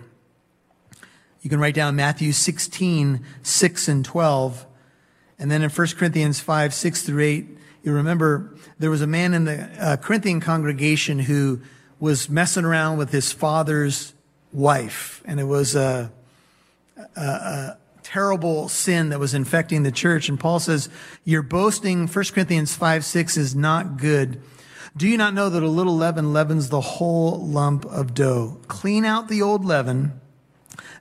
You 1.42 1.50
can 1.50 1.60
write 1.60 1.76
down 1.76 1.96
Matthew 1.96 2.32
16, 2.32 3.24
6 3.44 3.88
and 3.88 4.04
12. 4.04 4.66
And 5.38 5.52
then 5.52 5.62
in 5.62 5.70
1 5.70 5.88
Corinthians 5.98 6.40
5, 6.40 6.74
6 6.74 7.04
through 7.04 7.24
8, 7.24 7.58
you 7.84 7.94
remember 7.94 8.56
there 8.80 8.90
was 8.90 9.02
a 9.02 9.08
man 9.08 9.34
in 9.36 9.46
the 9.46 9.70
uh, 9.80 9.98
Corinthian 9.98 10.42
congregation 10.42 11.20
who 11.20 11.62
was 12.00 12.28
messing 12.28 12.66
around 12.66 12.98
with 12.98 13.12
his 13.12 13.32
father's 13.32 14.14
wife. 14.52 15.22
And 15.26 15.40
it 15.40 15.46
was 15.46 15.76
a, 15.76 16.12
a, 17.16 17.22
a 17.22 17.78
terrible 18.02 18.68
sin 18.68 19.10
that 19.10 19.20
was 19.20 19.36
infecting 19.36 19.84
the 19.84 19.92
church. 19.92 20.28
And 20.28 20.40
Paul 20.40 20.60
says, 20.60 20.90
your 21.24 21.44
boasting, 21.44 22.08
1 22.08 22.26
Corinthians 22.34 22.76
5, 22.76 23.06
6 23.06 23.38
is 23.38 23.56
not 23.56 23.98
good. 23.98 24.42
Do 25.00 25.08
you 25.08 25.16
not 25.18 25.34
know 25.34 25.50
that 25.50 25.64
a 25.64 25.70
little 25.70 25.96
leaven 25.96 26.34
leavens 26.34 26.68
the 26.68 26.82
whole 26.82 27.40
lump 27.40 27.86
of 27.86 28.14
dough? 28.14 28.60
Clean 28.68 29.06
out 29.06 29.30
the 29.30 29.42
old 29.42 29.64
leaven, 29.64 30.20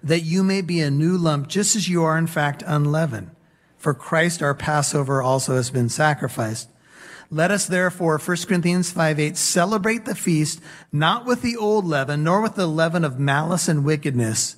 that 0.05 0.21
you 0.21 0.45
may 0.45 0.61
be 0.61 0.81
a 0.81 0.89
new 0.89 1.19
lump, 1.19 1.49
just 1.49 1.75
as 1.75 1.89
you 1.89 2.05
are 2.05 2.17
in 2.17 2.29
fact 2.29 2.63
unleavened. 2.65 3.33
For 3.77 3.95
Christ 3.95 4.41
our 4.41 4.55
Passover 4.55 5.21
also 5.21 5.57
has 5.57 5.71
been 5.71 5.89
sacrificed. 5.89 6.69
Let 7.29 7.51
us 7.51 7.67
therefore, 7.67 8.19
1 8.19 8.37
Corinthians 8.47 8.93
5 8.93 9.19
8, 9.19 9.37
celebrate 9.37 10.05
the 10.05 10.15
feast 10.15 10.61
not 10.93 11.27
with 11.27 11.43
the 11.43 11.57
old 11.57 11.85
leaven, 11.85 12.23
nor 12.23 12.41
with 12.41 12.55
the 12.55 12.69
leaven 12.69 13.05
of 13.05 13.19
malice 13.19 13.67
and 13.67 13.85
wickedness, 13.85 14.55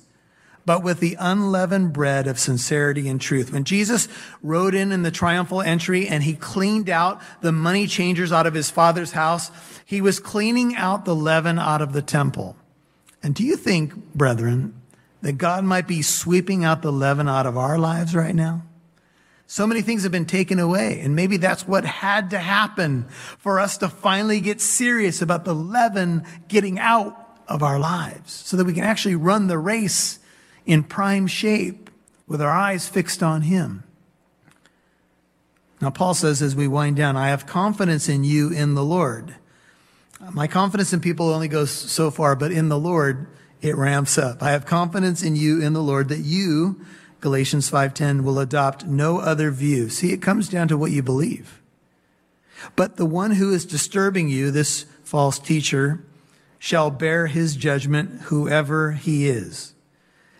but 0.65 0.83
with 0.83 0.99
the 0.99 1.17
unleavened 1.19 1.93
bread 1.93 2.27
of 2.27 2.39
sincerity 2.39 3.07
and 3.07 3.19
truth. 3.19 3.51
When 3.51 3.63
Jesus 3.63 4.07
rode 4.41 4.75
in 4.75 4.91
in 4.91 5.01
the 5.01 5.11
triumphal 5.11 5.61
entry 5.61 6.07
and 6.07 6.23
he 6.23 6.33
cleaned 6.33 6.89
out 6.89 7.21
the 7.41 7.51
money 7.51 7.87
changers 7.87 8.31
out 8.31 8.47
of 8.47 8.53
his 8.53 8.69
father's 8.69 9.11
house, 9.11 9.51
he 9.85 10.01
was 10.01 10.19
cleaning 10.19 10.75
out 10.75 11.05
the 11.05 11.15
leaven 11.15 11.59
out 11.59 11.81
of 11.81 11.93
the 11.93 12.01
temple. 12.01 12.55
And 13.23 13.35
do 13.35 13.43
you 13.43 13.55
think, 13.55 13.93
brethren, 14.13 14.79
that 15.21 15.33
God 15.33 15.63
might 15.63 15.87
be 15.87 16.01
sweeping 16.01 16.63
out 16.63 16.81
the 16.81 16.91
leaven 16.91 17.27
out 17.27 17.45
of 17.45 17.57
our 17.57 17.77
lives 17.77 18.15
right 18.15 18.35
now? 18.35 18.63
So 19.47 19.67
many 19.67 19.81
things 19.81 20.03
have 20.03 20.13
been 20.13 20.25
taken 20.25 20.59
away, 20.59 21.01
and 21.01 21.13
maybe 21.13 21.35
that's 21.35 21.67
what 21.67 21.83
had 21.83 22.29
to 22.29 22.39
happen 22.39 23.03
for 23.37 23.59
us 23.59 23.77
to 23.79 23.89
finally 23.89 24.39
get 24.39 24.61
serious 24.61 25.21
about 25.21 25.43
the 25.43 25.53
leaven 25.53 26.23
getting 26.47 26.79
out 26.79 27.17
of 27.49 27.61
our 27.61 27.77
lives 27.77 28.31
so 28.31 28.55
that 28.55 28.63
we 28.63 28.73
can 28.73 28.85
actually 28.85 29.15
run 29.15 29.47
the 29.47 29.57
race 29.57 30.19
in 30.65 30.83
prime 30.83 31.27
shape 31.27 31.89
with 32.27 32.41
our 32.41 32.51
eyes 32.51 32.87
fixed 32.87 33.21
on 33.21 33.43
Him. 33.43 33.83
Now, 35.81 35.89
Paul 35.89 36.13
says 36.13 36.41
as 36.41 36.55
we 36.55 36.67
wind 36.67 36.95
down, 36.95 37.17
I 37.17 37.29
have 37.29 37.47
confidence 37.47 38.07
in 38.07 38.23
you 38.23 38.51
in 38.51 38.75
the 38.75 38.83
Lord. 38.83 39.35
My 40.31 40.45
confidence 40.45 40.93
in 40.93 40.99
people 40.99 41.29
only 41.29 41.47
goes 41.47 41.71
so 41.71 42.11
far, 42.11 42.35
but 42.35 42.51
in 42.51 42.69
the 42.69 42.77
Lord, 42.77 43.27
it 43.61 43.75
ramps 43.75 44.17
up. 44.17 44.43
I 44.43 44.51
have 44.51 44.65
confidence 44.65 45.23
in 45.23 45.35
you 45.35 45.61
in 45.61 45.73
the 45.73 45.81
Lord 45.81 46.09
that 46.09 46.19
you, 46.19 46.79
Galatians 47.19 47.69
5:10 47.69 48.23
will 48.23 48.39
adopt 48.39 48.85
no 48.85 49.17
other 49.17 49.49
view. 49.49 49.89
See, 49.89 50.11
it 50.11 50.21
comes 50.21 50.47
down 50.47 50.67
to 50.67 50.77
what 50.77 50.91
you 50.91 51.01
believe. 51.01 51.59
But 52.75 52.97
the 52.97 53.05
one 53.05 53.31
who 53.31 53.51
is 53.51 53.65
disturbing 53.65 54.29
you, 54.29 54.51
this 54.51 54.85
false 55.03 55.39
teacher, 55.39 56.03
shall 56.59 56.91
bear 56.91 57.25
his 57.25 57.55
judgment 57.55 58.21
whoever 58.25 58.91
he 58.91 59.27
is. 59.27 59.73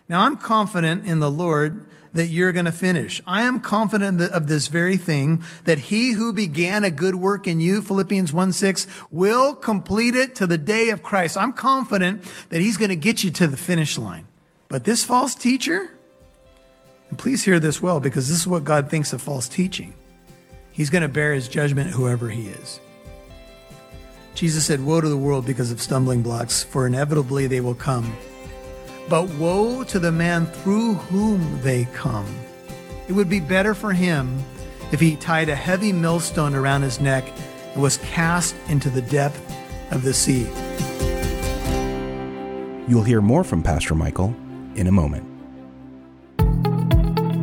Now 0.08 0.22
I'm 0.22 0.36
confident 0.36 1.06
in 1.06 1.20
the 1.20 1.30
Lord 1.30 1.86
that 2.12 2.26
you're 2.26 2.52
going 2.52 2.66
to 2.66 2.72
finish. 2.72 3.22
I 3.26 3.42
am 3.42 3.60
confident 3.60 4.20
of 4.20 4.46
this 4.46 4.68
very 4.68 4.96
thing, 4.96 5.42
that 5.64 5.78
he 5.78 6.12
who 6.12 6.32
began 6.32 6.84
a 6.84 6.90
good 6.90 7.14
work 7.14 7.46
in 7.46 7.60
you, 7.60 7.82
Philippians 7.82 8.32
1 8.32 8.52
6, 8.52 8.86
will 9.10 9.54
complete 9.54 10.14
it 10.14 10.34
to 10.36 10.46
the 10.46 10.58
day 10.58 10.90
of 10.90 11.02
Christ. 11.02 11.36
I'm 11.36 11.52
confident 11.52 12.22
that 12.50 12.60
he's 12.60 12.76
going 12.76 12.90
to 12.90 12.96
get 12.96 13.24
you 13.24 13.30
to 13.32 13.46
the 13.46 13.56
finish 13.56 13.96
line. 13.96 14.26
But 14.68 14.84
this 14.84 15.04
false 15.04 15.34
teacher, 15.34 15.90
and 17.08 17.18
please 17.18 17.44
hear 17.44 17.60
this 17.60 17.82
well 17.82 18.00
because 18.00 18.28
this 18.28 18.40
is 18.40 18.46
what 18.46 18.64
God 18.64 18.90
thinks 18.90 19.12
of 19.12 19.22
false 19.22 19.48
teaching. 19.48 19.94
He's 20.70 20.90
going 20.90 21.02
to 21.02 21.08
bear 21.08 21.34
his 21.34 21.48
judgment, 21.48 21.90
whoever 21.90 22.30
he 22.30 22.48
is. 22.48 22.80
Jesus 24.34 24.64
said, 24.64 24.82
Woe 24.82 25.02
to 25.02 25.08
the 25.08 25.16
world 25.16 25.44
because 25.44 25.70
of 25.70 25.80
stumbling 25.82 26.22
blocks, 26.22 26.62
for 26.62 26.86
inevitably 26.86 27.46
they 27.46 27.60
will 27.60 27.74
come. 27.74 28.16
But 29.08 29.28
woe 29.34 29.84
to 29.84 29.98
the 29.98 30.12
man 30.12 30.46
through 30.46 30.94
whom 30.94 31.60
they 31.62 31.86
come. 31.92 32.26
It 33.08 33.12
would 33.12 33.28
be 33.28 33.40
better 33.40 33.74
for 33.74 33.92
him 33.92 34.38
if 34.92 35.00
he 35.00 35.16
tied 35.16 35.48
a 35.48 35.56
heavy 35.56 35.92
millstone 35.92 36.54
around 36.54 36.82
his 36.82 37.00
neck 37.00 37.24
and 37.74 37.82
was 37.82 37.98
cast 37.98 38.54
into 38.68 38.90
the 38.90 39.02
depth 39.02 39.40
of 39.90 40.02
the 40.02 40.14
sea. 40.14 40.46
You'll 42.88 43.04
hear 43.04 43.20
more 43.20 43.44
from 43.44 43.62
Pastor 43.62 43.94
Michael 43.94 44.34
in 44.74 44.86
a 44.86 44.92
moment. 44.92 45.31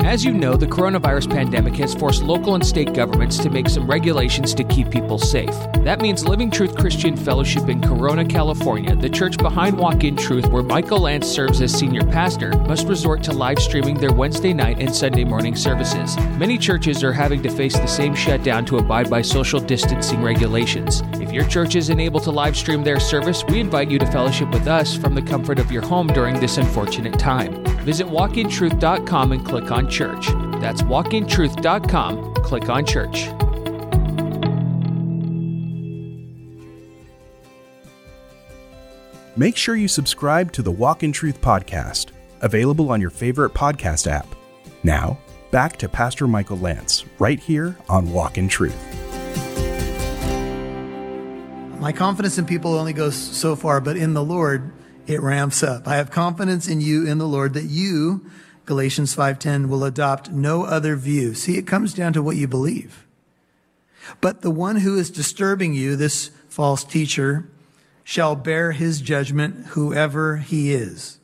As 0.09 0.25
you 0.25 0.33
know, 0.33 0.57
the 0.57 0.65
coronavirus 0.65 1.29
pandemic 1.29 1.75
has 1.75 1.93
forced 1.93 2.23
local 2.23 2.55
and 2.55 2.65
state 2.65 2.95
governments 2.95 3.37
to 3.37 3.49
make 3.51 3.69
some 3.69 3.85
regulations 3.85 4.55
to 4.55 4.63
keep 4.63 4.89
people 4.89 5.19
safe. 5.19 5.53
That 5.83 6.01
means 6.01 6.27
Living 6.27 6.49
Truth 6.49 6.75
Christian 6.75 7.15
Fellowship 7.15 7.69
in 7.69 7.79
Corona, 7.79 8.25
California, 8.25 8.95
the 8.95 9.07
church 9.07 9.37
behind 9.37 9.77
Walk 9.77 10.03
in 10.03 10.15
Truth, 10.15 10.47
where 10.47 10.63
Michael 10.63 11.01
Lance 11.01 11.27
serves 11.27 11.61
as 11.61 11.71
senior 11.71 12.03
pastor, 12.03 12.57
must 12.61 12.87
resort 12.87 13.21
to 13.21 13.33
live 13.33 13.59
streaming 13.59 13.99
their 13.99 14.11
Wednesday 14.11 14.51
night 14.51 14.79
and 14.79 14.95
Sunday 14.95 15.23
morning 15.23 15.55
services. 15.55 16.17
Many 16.39 16.57
churches 16.57 17.03
are 17.03 17.13
having 17.13 17.43
to 17.43 17.51
face 17.51 17.77
the 17.77 17.85
same 17.85 18.15
shutdown 18.15 18.65
to 18.65 18.79
abide 18.79 19.11
by 19.11 19.21
social 19.21 19.59
distancing 19.59 20.23
regulations. 20.23 21.03
If 21.21 21.31
your 21.31 21.45
church 21.45 21.75
isn't 21.75 21.99
able 21.99 22.19
to 22.21 22.31
live 22.31 22.57
stream 22.57 22.83
their 22.83 22.99
service, 22.99 23.43
we 23.43 23.59
invite 23.59 23.91
you 23.91 23.99
to 23.99 24.07
fellowship 24.07 24.49
with 24.49 24.67
us 24.67 24.97
from 24.97 25.13
the 25.13 25.21
comfort 25.21 25.59
of 25.59 25.71
your 25.71 25.83
home 25.83 26.07
during 26.07 26.39
this 26.39 26.57
unfortunate 26.57 27.19
time. 27.19 27.58
Visit 27.83 28.07
walkintruth.com 28.07 29.31
and 29.31 29.45
click 29.45 29.71
on 29.71 29.89
church. 29.89 30.27
That's 30.61 30.81
walkintruth.com. 30.81 32.35
Click 32.35 32.69
on 32.69 32.85
church. 32.85 33.29
Make 39.39 39.55
sure 39.55 39.75
you 39.75 39.87
subscribe 39.87 40.51
to 40.51 40.61
the 40.61 40.71
Walk 40.71 41.01
in 41.01 41.13
Truth 41.13 41.39
podcast, 41.39 42.07
available 42.41 42.91
on 42.91 42.99
your 42.99 43.09
favorite 43.09 43.53
podcast 43.53 44.05
app. 44.05 44.27
Now, 44.83 45.17
back 45.49 45.77
to 45.77 45.87
Pastor 45.87 46.27
Michael 46.27 46.57
Lance, 46.57 47.05
right 47.19 47.39
here 47.39 47.77
on 47.87 48.11
Walk 48.11 48.37
in 48.37 48.49
Truth. 48.49 48.75
My 51.79 51.93
confidence 51.93 52.37
in 52.37 52.45
people 52.45 52.73
only 52.73 52.91
goes 52.91 53.15
so 53.15 53.55
far, 53.55 53.79
but 53.79 53.95
in 53.95 54.13
the 54.13 54.21
Lord, 54.21 54.73
it 55.09 55.21
ramps 55.21 55.63
up. 55.63 55.87
I 55.87 55.95
have 55.95 56.11
confidence 56.11 56.67
in 56.67 56.81
you 56.81 57.07
in 57.07 57.17
the 57.17 57.27
Lord 57.27 57.55
that 57.55 57.65
you, 57.65 58.29
Galatians 58.65 59.15
5:10 59.15 59.67
will 59.67 59.83
adopt 59.83 60.31
no 60.31 60.63
other 60.63 60.95
view. 60.95 61.33
See, 61.33 61.57
it 61.57 61.65
comes 61.65 61.95
down 61.95 62.13
to 62.13 62.21
what 62.21 62.35
you 62.35 62.47
believe. 62.47 63.07
But 64.21 64.41
the 64.41 64.51
one 64.51 64.77
who 64.77 64.97
is 64.97 65.09
disturbing 65.09 65.73
you, 65.73 65.95
this 65.95 66.29
false 66.47 66.83
teacher, 66.83 67.49
shall 68.03 68.35
bear 68.35 68.71
his 68.71 69.01
judgment 69.01 69.67
whoever 69.67 70.37
he 70.37 70.73
is. 70.73 71.17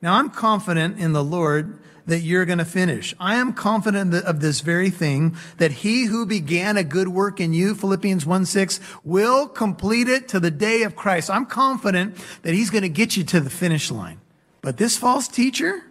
Now 0.00 0.14
I'm 0.14 0.30
confident 0.30 0.98
in 0.98 1.12
the 1.12 1.24
Lord 1.24 1.76
that 2.08 2.20
you're 2.20 2.46
going 2.46 2.58
to 2.58 2.64
finish. 2.64 3.14
I 3.20 3.36
am 3.36 3.52
confident 3.52 4.14
of 4.14 4.40
this 4.40 4.60
very 4.60 4.90
thing, 4.90 5.36
that 5.58 5.70
he 5.70 6.06
who 6.06 6.26
began 6.26 6.76
a 6.76 6.82
good 6.82 7.08
work 7.08 7.38
in 7.38 7.52
you, 7.52 7.74
Philippians 7.74 8.26
1 8.26 8.46
6, 8.46 8.80
will 9.04 9.46
complete 9.46 10.08
it 10.08 10.26
to 10.28 10.40
the 10.40 10.50
day 10.50 10.82
of 10.82 10.96
Christ. 10.96 11.30
I'm 11.30 11.46
confident 11.46 12.16
that 12.42 12.54
he's 12.54 12.70
going 12.70 12.82
to 12.82 12.88
get 12.88 13.16
you 13.16 13.24
to 13.24 13.40
the 13.40 13.50
finish 13.50 13.90
line. 13.90 14.20
But 14.62 14.78
this 14.78 14.96
false 14.96 15.28
teacher, 15.28 15.84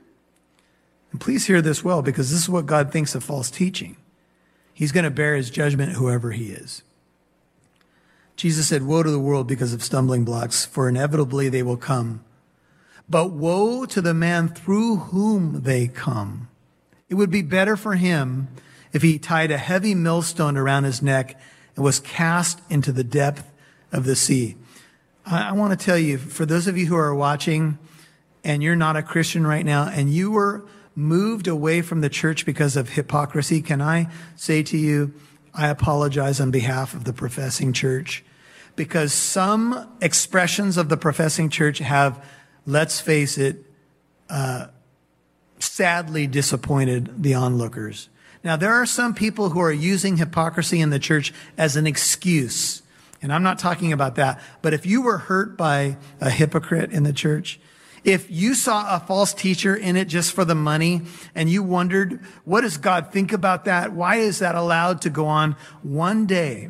and 1.11 1.21
please 1.21 1.45
hear 1.45 1.61
this 1.61 1.83
well 1.83 2.01
because 2.01 2.31
this 2.31 2.41
is 2.41 2.49
what 2.49 2.65
God 2.65 2.91
thinks 2.91 3.15
of 3.15 3.23
false 3.23 3.51
teaching. 3.51 3.95
He's 4.73 4.91
going 4.91 5.05
to 5.05 5.11
bear 5.11 5.35
his 5.35 5.49
judgment, 5.49 5.93
whoever 5.93 6.31
he 6.31 6.47
is. 6.47 6.83
Jesus 8.35 8.67
said, 8.67 8.83
Woe 8.83 9.03
to 9.03 9.09
the 9.09 9.19
world 9.19 9.47
because 9.47 9.73
of 9.73 9.83
stumbling 9.83 10.25
blocks, 10.25 10.65
for 10.65 10.89
inevitably 10.89 11.49
they 11.49 11.63
will 11.63 11.77
come. 11.77 12.23
But 13.09 13.31
woe 13.31 13.85
to 13.85 14.01
the 14.01 14.13
man 14.13 14.49
through 14.49 14.97
whom 14.97 15.61
they 15.63 15.87
come. 15.87 16.49
It 17.09 17.15
would 17.15 17.31
be 17.31 17.41
better 17.41 17.77
for 17.77 17.95
him 17.95 18.49
if 18.91 19.01
he 19.01 19.17
tied 19.17 19.51
a 19.51 19.57
heavy 19.57 19.95
millstone 19.95 20.57
around 20.57 20.83
his 20.83 21.01
neck 21.01 21.39
and 21.75 21.85
was 21.85 21.99
cast 21.99 22.59
into 22.69 22.91
the 22.91 23.03
depth 23.03 23.49
of 23.91 24.03
the 24.03 24.15
sea. 24.15 24.55
I, 25.25 25.49
I 25.49 25.51
want 25.53 25.77
to 25.77 25.85
tell 25.85 25.97
you, 25.97 26.17
for 26.17 26.45
those 26.45 26.67
of 26.67 26.77
you 26.77 26.87
who 26.87 26.97
are 26.97 27.15
watching 27.15 27.77
and 28.43 28.61
you're 28.61 28.75
not 28.75 28.97
a 28.97 29.03
Christian 29.03 29.45
right 29.45 29.65
now 29.65 29.87
and 29.87 30.11
you 30.11 30.31
were 30.31 30.65
moved 30.95 31.47
away 31.47 31.81
from 31.81 32.01
the 32.01 32.09
church 32.09 32.45
because 32.45 32.75
of 32.75 32.89
hypocrisy, 32.89 33.61
can 33.61 33.81
I 33.81 34.09
say 34.35 34.63
to 34.63 34.77
you, 34.77 35.13
I 35.53 35.69
apologize 35.69 36.39
on 36.39 36.51
behalf 36.51 36.93
of 36.93 37.03
the 37.03 37.13
professing 37.13 37.71
church 37.73 38.23
because 38.75 39.13
some 39.13 39.87
expressions 40.01 40.77
of 40.77 40.89
the 40.89 40.97
professing 40.97 41.49
church 41.49 41.79
have, 41.79 42.23
let's 42.67 42.99
face 42.99 43.39
it, 43.39 43.65
uh, 44.29 44.67
sadly 45.57 46.27
disappointed 46.27 47.23
the 47.23 47.33
onlookers. 47.33 48.09
Now, 48.43 48.55
there 48.55 48.73
are 48.73 48.85
some 48.85 49.15
people 49.15 49.49
who 49.49 49.59
are 49.59 49.71
using 49.71 50.17
hypocrisy 50.17 50.79
in 50.79 50.91
the 50.91 50.99
church 50.99 51.33
as 51.57 51.75
an 51.75 51.87
excuse. 51.87 52.83
And 53.21 53.33
I'm 53.33 53.41
not 53.41 53.57
talking 53.57 53.91
about 53.91 54.15
that. 54.15 54.39
But 54.61 54.73
if 54.73 54.85
you 54.85 55.01
were 55.01 55.17
hurt 55.17 55.57
by 55.57 55.97
a 56.21 56.29
hypocrite 56.29 56.91
in 56.91 57.01
the 57.03 57.13
church, 57.13 57.59
if 58.03 58.29
you 58.29 58.53
saw 58.53 58.95
a 58.95 58.99
false 58.99 59.33
teacher 59.33 59.75
in 59.75 59.97
it 59.97 60.07
just 60.07 60.33
for 60.33 60.45
the 60.45 60.55
money 60.55 61.01
and 61.33 61.49
you 61.49 61.63
wondered, 61.63 62.21
what 62.45 62.61
does 62.61 62.77
God 62.77 63.11
think 63.11 63.33
about 63.33 63.65
that? 63.65 63.91
Why 63.91 64.17
is 64.17 64.39
that 64.39 64.55
allowed 64.55 65.01
to 65.01 65.09
go 65.09 65.25
on? 65.25 65.55
One 65.81 66.25
day, 66.25 66.69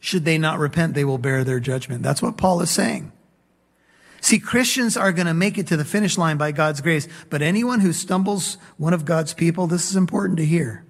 should 0.00 0.24
they 0.24 0.38
not 0.38 0.58
repent, 0.58 0.94
they 0.94 1.04
will 1.04 1.18
bear 1.18 1.44
their 1.44 1.60
judgment. 1.60 2.02
That's 2.02 2.22
what 2.22 2.36
Paul 2.36 2.62
is 2.62 2.70
saying. 2.70 3.12
See, 4.20 4.38
Christians 4.38 4.96
are 4.96 5.12
going 5.12 5.26
to 5.26 5.34
make 5.34 5.58
it 5.58 5.66
to 5.68 5.76
the 5.76 5.84
finish 5.84 6.18
line 6.18 6.36
by 6.36 6.52
God's 6.52 6.80
grace, 6.80 7.06
but 7.30 7.42
anyone 7.42 7.80
who 7.80 7.92
stumbles 7.92 8.58
one 8.76 8.92
of 8.92 9.04
God's 9.04 9.34
people, 9.34 9.66
this 9.66 9.90
is 9.90 9.96
important 9.96 10.38
to 10.38 10.44
hear. 10.44 10.84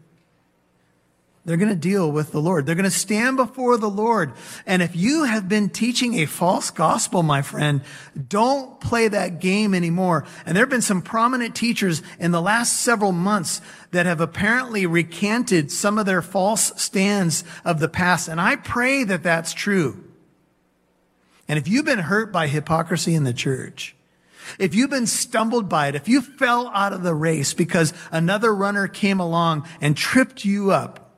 They're 1.49 1.57
going 1.57 1.71
to 1.71 1.77
deal 1.77 2.13
with 2.13 2.33
the 2.33 2.43
Lord. 2.43 2.67
They're 2.67 2.75
going 2.75 2.85
to 2.85 2.91
stand 2.91 3.39
before 3.39 3.79
the 3.79 3.89
Lord. 3.89 4.35
And 4.67 4.83
if 4.83 4.95
you 4.95 5.25
have 5.25 5.49
been 5.49 5.71
teaching 5.71 6.17
a 6.17 6.27
false 6.27 6.71
gospel, 6.71 7.23
my 7.23 7.41
friend, 7.41 7.81
don't 8.29 8.79
play 8.81 9.09
that 9.09 9.41
game 9.41 9.73
anymore. 9.73 10.27
And 10.45 10.55
there 10.55 10.63
have 10.63 10.71
been 10.71 10.83
some 10.83 11.01
prominent 11.01 11.55
teachers 11.55 12.03
in 12.19 12.33
the 12.33 12.43
last 12.43 12.83
several 12.83 13.13
months 13.13 13.63
that 13.93 14.05
have 14.05 14.21
apparently 14.21 14.85
recanted 14.85 15.73
some 15.73 15.97
of 15.97 16.05
their 16.05 16.21
false 16.21 16.71
stands 16.77 17.45
of 17.65 17.81
the 17.81 17.89
past. 17.89 18.29
And 18.29 18.43
I 18.43 18.57
pray 18.57 19.05
that 19.05 19.23
that's 19.23 19.55
true. 19.55 20.08
And 21.49 21.59
if 21.59 21.67
you've 21.67 21.87
been 21.87 21.99
hurt 22.01 22.31
by 22.31 22.47
hypocrisy 22.47 23.15
in 23.15 23.25
the 23.25 23.33
church, 23.33 23.97
if 24.59 24.75
you've 24.75 24.91
been 24.91 25.07
stumbled 25.07 25.69
by 25.69 25.89
it, 25.89 25.95
if 25.95 26.09
you 26.09 26.21
fell 26.21 26.69
out 26.69 26.93
of 26.93 27.03
the 27.03 27.15
race 27.15 27.55
because 27.55 27.93
another 28.13 28.55
runner 28.55 28.87
came 28.87 29.19
along 29.19 29.67
and 29.81 29.97
tripped 29.97 30.45
you 30.45 30.71
up, 30.71 31.15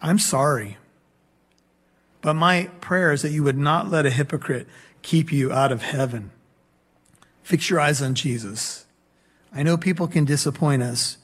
I'm 0.00 0.18
sorry. 0.18 0.78
But 2.20 2.34
my 2.34 2.70
prayer 2.80 3.12
is 3.12 3.22
that 3.22 3.32
you 3.32 3.42
would 3.42 3.58
not 3.58 3.90
let 3.90 4.06
a 4.06 4.10
hypocrite 4.10 4.68
keep 5.02 5.32
you 5.32 5.52
out 5.52 5.72
of 5.72 5.82
heaven. 5.82 6.30
Fix 7.42 7.68
your 7.68 7.80
eyes 7.80 8.00
on 8.00 8.14
Jesus. 8.14 8.86
I 9.52 9.62
know 9.62 9.76
people 9.76 10.06
can 10.06 10.24
disappoint 10.24 10.82
us, 10.82 11.18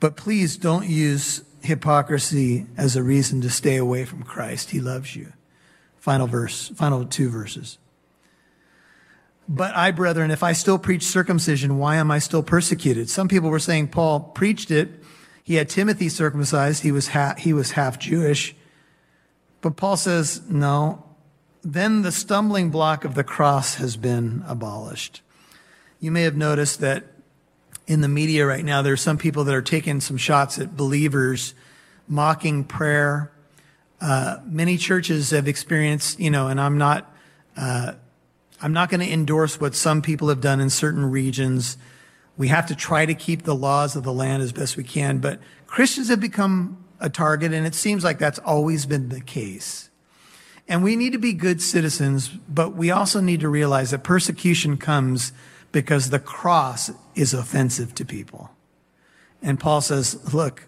but 0.00 0.16
please 0.16 0.56
don't 0.56 0.88
use 0.88 1.42
hypocrisy 1.62 2.66
as 2.76 2.96
a 2.96 3.02
reason 3.02 3.40
to 3.40 3.50
stay 3.50 3.76
away 3.76 4.04
from 4.04 4.22
Christ. 4.22 4.70
He 4.70 4.80
loves 4.80 5.16
you. 5.16 5.32
Final 6.06 6.28
verse, 6.28 6.68
final 6.68 7.04
two 7.04 7.28
verses. 7.28 7.78
But 9.48 9.74
I, 9.74 9.90
brethren, 9.90 10.30
if 10.30 10.44
I 10.44 10.52
still 10.52 10.78
preach 10.78 11.02
circumcision, 11.02 11.78
why 11.78 11.96
am 11.96 12.12
I 12.12 12.20
still 12.20 12.44
persecuted? 12.44 13.10
Some 13.10 13.26
people 13.26 13.50
were 13.50 13.58
saying 13.58 13.88
Paul 13.88 14.20
preached 14.20 14.70
it. 14.70 15.02
He 15.42 15.56
had 15.56 15.68
Timothy 15.68 16.08
circumcised. 16.08 16.84
He 16.84 16.92
was, 16.92 17.10
he 17.38 17.52
was 17.52 17.72
half 17.72 17.98
Jewish. 17.98 18.54
But 19.60 19.74
Paul 19.74 19.96
says, 19.96 20.48
no, 20.48 21.04
then 21.64 22.02
the 22.02 22.12
stumbling 22.12 22.70
block 22.70 23.04
of 23.04 23.16
the 23.16 23.24
cross 23.24 23.74
has 23.74 23.96
been 23.96 24.44
abolished. 24.46 25.22
You 25.98 26.12
may 26.12 26.22
have 26.22 26.36
noticed 26.36 26.78
that 26.82 27.02
in 27.88 28.00
the 28.00 28.06
media 28.06 28.46
right 28.46 28.64
now, 28.64 28.80
there 28.80 28.92
are 28.92 28.96
some 28.96 29.18
people 29.18 29.42
that 29.42 29.54
are 29.56 29.60
taking 29.60 30.00
some 30.00 30.18
shots 30.18 30.56
at 30.60 30.76
believers, 30.76 31.52
mocking 32.06 32.62
prayer. 32.62 33.32
Uh, 34.00 34.38
many 34.44 34.76
churches 34.76 35.30
have 35.30 35.48
experienced, 35.48 36.20
you 36.20 36.30
know, 36.30 36.48
and 36.48 36.60
I'm 36.60 36.78
not, 36.78 37.14
uh, 37.56 37.92
I'm 38.60 38.72
not 38.72 38.90
going 38.90 39.00
to 39.00 39.10
endorse 39.10 39.60
what 39.60 39.74
some 39.74 40.02
people 40.02 40.28
have 40.28 40.40
done 40.40 40.60
in 40.60 40.70
certain 40.70 41.10
regions. 41.10 41.78
We 42.36 42.48
have 42.48 42.66
to 42.66 42.74
try 42.74 43.06
to 43.06 43.14
keep 43.14 43.42
the 43.42 43.54
laws 43.54 43.96
of 43.96 44.02
the 44.02 44.12
land 44.12 44.42
as 44.42 44.52
best 44.52 44.76
we 44.76 44.84
can, 44.84 45.18
but 45.18 45.40
Christians 45.66 46.08
have 46.08 46.20
become 46.20 46.84
a 47.00 47.08
target, 47.08 47.52
and 47.52 47.66
it 47.66 47.74
seems 47.74 48.04
like 48.04 48.18
that's 48.18 48.38
always 48.40 48.86
been 48.86 49.08
the 49.08 49.20
case. 49.20 49.90
And 50.68 50.82
we 50.82 50.96
need 50.96 51.12
to 51.12 51.18
be 51.18 51.32
good 51.32 51.62
citizens, 51.62 52.28
but 52.28 52.74
we 52.74 52.90
also 52.90 53.20
need 53.20 53.40
to 53.40 53.48
realize 53.48 53.92
that 53.92 54.02
persecution 54.02 54.76
comes 54.76 55.32
because 55.72 56.10
the 56.10 56.18
cross 56.18 56.90
is 57.14 57.32
offensive 57.34 57.94
to 57.94 58.04
people. 58.04 58.50
And 59.42 59.60
Paul 59.60 59.80
says, 59.80 60.34
look, 60.34 60.66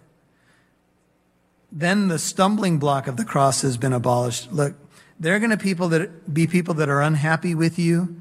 then 1.71 2.09
the 2.09 2.19
stumbling 2.19 2.79
block 2.79 3.07
of 3.07 3.17
the 3.17 3.25
cross 3.25 3.63
has 3.63 3.77
been 3.77 3.93
abolished. 3.93 4.53
Look, 4.53 4.75
there 5.21 5.35
are 5.35 5.39
going 5.39 5.51
to 5.51 5.57
people 5.57 5.89
that 5.89 6.33
be 6.33 6.47
people 6.47 6.75
that 6.75 6.89
are 6.89 7.03
unhappy 7.03 7.55
with 7.55 7.79
you 7.79 8.21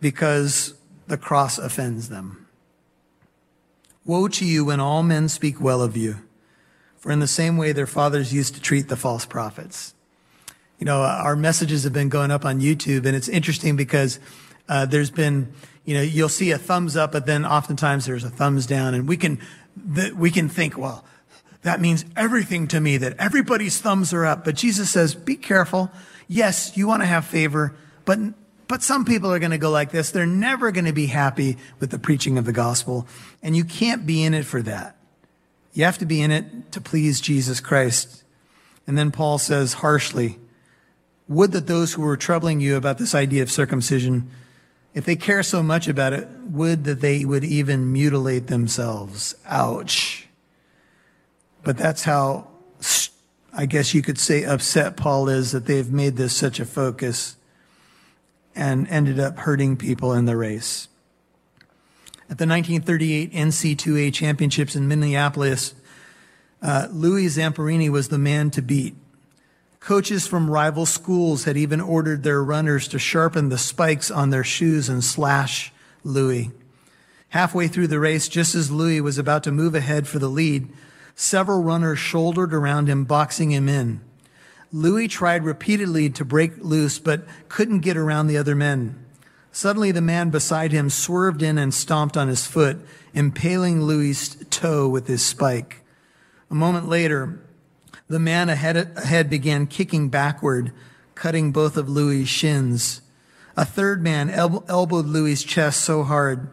because 0.00 0.74
the 1.06 1.18
cross 1.18 1.58
offends 1.58 2.08
them. 2.08 2.46
Woe 4.04 4.28
to 4.28 4.44
you 4.44 4.64
when 4.64 4.80
all 4.80 5.02
men 5.02 5.28
speak 5.28 5.60
well 5.60 5.82
of 5.82 5.96
you, 5.96 6.16
for 6.96 7.12
in 7.12 7.18
the 7.18 7.26
same 7.26 7.56
way 7.56 7.72
their 7.72 7.86
fathers 7.86 8.32
used 8.32 8.54
to 8.54 8.60
treat 8.60 8.88
the 8.88 8.96
false 8.96 9.26
prophets. 9.26 9.94
You 10.78 10.86
know, 10.86 11.02
our 11.02 11.36
messages 11.36 11.84
have 11.84 11.92
been 11.92 12.08
going 12.08 12.30
up 12.30 12.46
on 12.46 12.60
YouTube, 12.60 13.04
and 13.04 13.14
it's 13.14 13.28
interesting 13.28 13.76
because 13.76 14.18
uh, 14.68 14.86
there's 14.86 15.10
been, 15.10 15.52
you 15.84 15.94
know, 15.94 16.00
you'll 16.00 16.30
see 16.30 16.52
a 16.52 16.58
thumbs 16.58 16.96
up, 16.96 17.12
but 17.12 17.26
then 17.26 17.44
oftentimes 17.44 18.06
there's 18.06 18.24
a 18.24 18.30
thumbs 18.30 18.66
down, 18.66 18.94
and 18.94 19.06
we 19.06 19.16
can 19.18 19.38
we 20.16 20.30
can 20.30 20.48
think, 20.48 20.78
well, 20.78 21.04
that 21.62 21.80
means 21.80 22.04
everything 22.16 22.68
to 22.68 22.80
me, 22.80 22.96
that 22.96 23.16
everybody's 23.18 23.80
thumbs 23.80 24.12
are 24.12 24.24
up. 24.24 24.44
But 24.44 24.54
Jesus 24.54 24.90
says, 24.90 25.14
be 25.14 25.36
careful. 25.36 25.90
Yes, 26.26 26.76
you 26.76 26.86
want 26.86 27.02
to 27.02 27.06
have 27.06 27.24
favor, 27.24 27.74
but, 28.04 28.18
but 28.66 28.82
some 28.82 29.04
people 29.04 29.32
are 29.32 29.38
going 29.38 29.50
to 29.50 29.58
go 29.58 29.70
like 29.70 29.90
this. 29.90 30.10
They're 30.10 30.26
never 30.26 30.72
going 30.72 30.86
to 30.86 30.92
be 30.92 31.06
happy 31.06 31.58
with 31.78 31.90
the 31.90 31.98
preaching 31.98 32.38
of 32.38 32.44
the 32.44 32.52
gospel. 32.52 33.06
And 33.42 33.56
you 33.56 33.64
can't 33.64 34.06
be 34.06 34.22
in 34.22 34.32
it 34.32 34.46
for 34.46 34.62
that. 34.62 34.96
You 35.72 35.84
have 35.84 35.98
to 35.98 36.06
be 36.06 36.20
in 36.20 36.30
it 36.30 36.72
to 36.72 36.80
please 36.80 37.20
Jesus 37.20 37.60
Christ. 37.60 38.24
And 38.86 38.96
then 38.96 39.10
Paul 39.10 39.38
says 39.38 39.74
harshly, 39.74 40.38
would 41.28 41.52
that 41.52 41.68
those 41.68 41.92
who 41.92 42.02
were 42.02 42.16
troubling 42.16 42.60
you 42.60 42.76
about 42.76 42.98
this 42.98 43.14
idea 43.14 43.42
of 43.42 43.52
circumcision, 43.52 44.30
if 44.94 45.04
they 45.04 45.14
care 45.14 45.44
so 45.44 45.62
much 45.62 45.86
about 45.86 46.12
it, 46.12 46.26
would 46.44 46.82
that 46.84 47.00
they 47.00 47.24
would 47.24 47.44
even 47.44 47.92
mutilate 47.92 48.48
themselves. 48.48 49.36
Ouch. 49.46 50.19
But 51.62 51.76
that's 51.76 52.04
how, 52.04 52.48
I 53.52 53.66
guess 53.66 53.94
you 53.94 54.02
could 54.02 54.18
say, 54.18 54.44
upset 54.44 54.96
Paul 54.96 55.28
is 55.28 55.52
that 55.52 55.66
they've 55.66 55.90
made 55.90 56.16
this 56.16 56.34
such 56.34 56.60
a 56.60 56.64
focus 56.64 57.36
and 58.54 58.88
ended 58.88 59.20
up 59.20 59.38
hurting 59.38 59.76
people 59.76 60.12
in 60.12 60.24
the 60.24 60.36
race. 60.36 60.88
At 62.30 62.38
the 62.38 62.46
1938 62.46 63.32
NC2A 63.32 64.14
championships 64.14 64.76
in 64.76 64.86
Minneapolis, 64.86 65.74
uh, 66.62 66.88
Louis 66.90 67.26
Zamperini 67.26 67.90
was 67.90 68.08
the 68.08 68.18
man 68.18 68.50
to 68.52 68.62
beat. 68.62 68.94
Coaches 69.80 70.26
from 70.26 70.50
rival 70.50 70.84
schools 70.84 71.44
had 71.44 71.56
even 71.56 71.80
ordered 71.80 72.22
their 72.22 72.44
runners 72.44 72.86
to 72.88 72.98
sharpen 72.98 73.48
the 73.48 73.58
spikes 73.58 74.10
on 74.10 74.30
their 74.30 74.44
shoes 74.44 74.88
and 74.88 75.02
slash 75.02 75.72
Louis. 76.04 76.50
Halfway 77.30 77.66
through 77.66 77.86
the 77.88 77.98
race, 77.98 78.28
just 78.28 78.54
as 78.54 78.70
Louis 78.70 79.00
was 79.00 79.16
about 79.16 79.42
to 79.44 79.52
move 79.52 79.74
ahead 79.74 80.06
for 80.06 80.18
the 80.18 80.28
lead, 80.28 80.68
Several 81.20 81.62
runners 81.62 81.98
shouldered 81.98 82.54
around 82.54 82.88
him, 82.88 83.04
boxing 83.04 83.52
him 83.52 83.68
in. 83.68 84.00
Louis 84.72 85.06
tried 85.06 85.44
repeatedly 85.44 86.08
to 86.08 86.24
break 86.24 86.52
loose, 86.64 86.98
but 86.98 87.26
couldn't 87.50 87.80
get 87.80 87.98
around 87.98 88.26
the 88.26 88.38
other 88.38 88.54
men. 88.54 89.04
Suddenly, 89.52 89.92
the 89.92 90.00
man 90.00 90.30
beside 90.30 90.72
him 90.72 90.88
swerved 90.88 91.42
in 91.42 91.58
and 91.58 91.74
stomped 91.74 92.16
on 92.16 92.28
his 92.28 92.46
foot, 92.46 92.78
impaling 93.12 93.82
Louis's 93.82 94.34
toe 94.48 94.88
with 94.88 95.08
his 95.08 95.22
spike. 95.22 95.82
A 96.50 96.54
moment 96.54 96.88
later, 96.88 97.38
the 98.08 98.18
man 98.18 98.48
ahead, 98.48 98.78
ahead 98.96 99.28
began 99.28 99.66
kicking 99.66 100.08
backward, 100.08 100.72
cutting 101.14 101.52
both 101.52 101.76
of 101.76 101.86
Louis's 101.86 102.30
shins. 102.30 103.02
A 103.58 103.66
third 103.66 104.02
man 104.02 104.30
elbowed 104.30 105.04
Louis's 105.04 105.44
chest 105.44 105.82
so 105.82 106.02
hard 106.02 106.48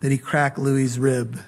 that 0.00 0.10
he 0.10 0.16
cracked 0.16 0.56
Louis's 0.56 0.98
rib. 0.98 1.38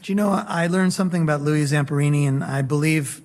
But 0.00 0.08
you 0.08 0.14
know, 0.14 0.30
I 0.30 0.66
learned 0.66 0.94
something 0.94 1.20
about 1.20 1.42
Louis 1.42 1.72
Zamperini, 1.72 2.26
and 2.26 2.42
I 2.42 2.62
believe 2.62 3.20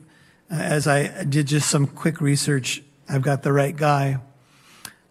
uh, 0.51 0.55
as 0.55 0.88
I 0.88 1.23
did 1.23 1.47
just 1.47 1.69
some 1.69 1.88
quick 1.88 2.19
research, 2.19 2.83
I've 3.07 3.21
got 3.21 3.43
the 3.43 3.53
right 3.53 3.73
guy. 3.73 4.17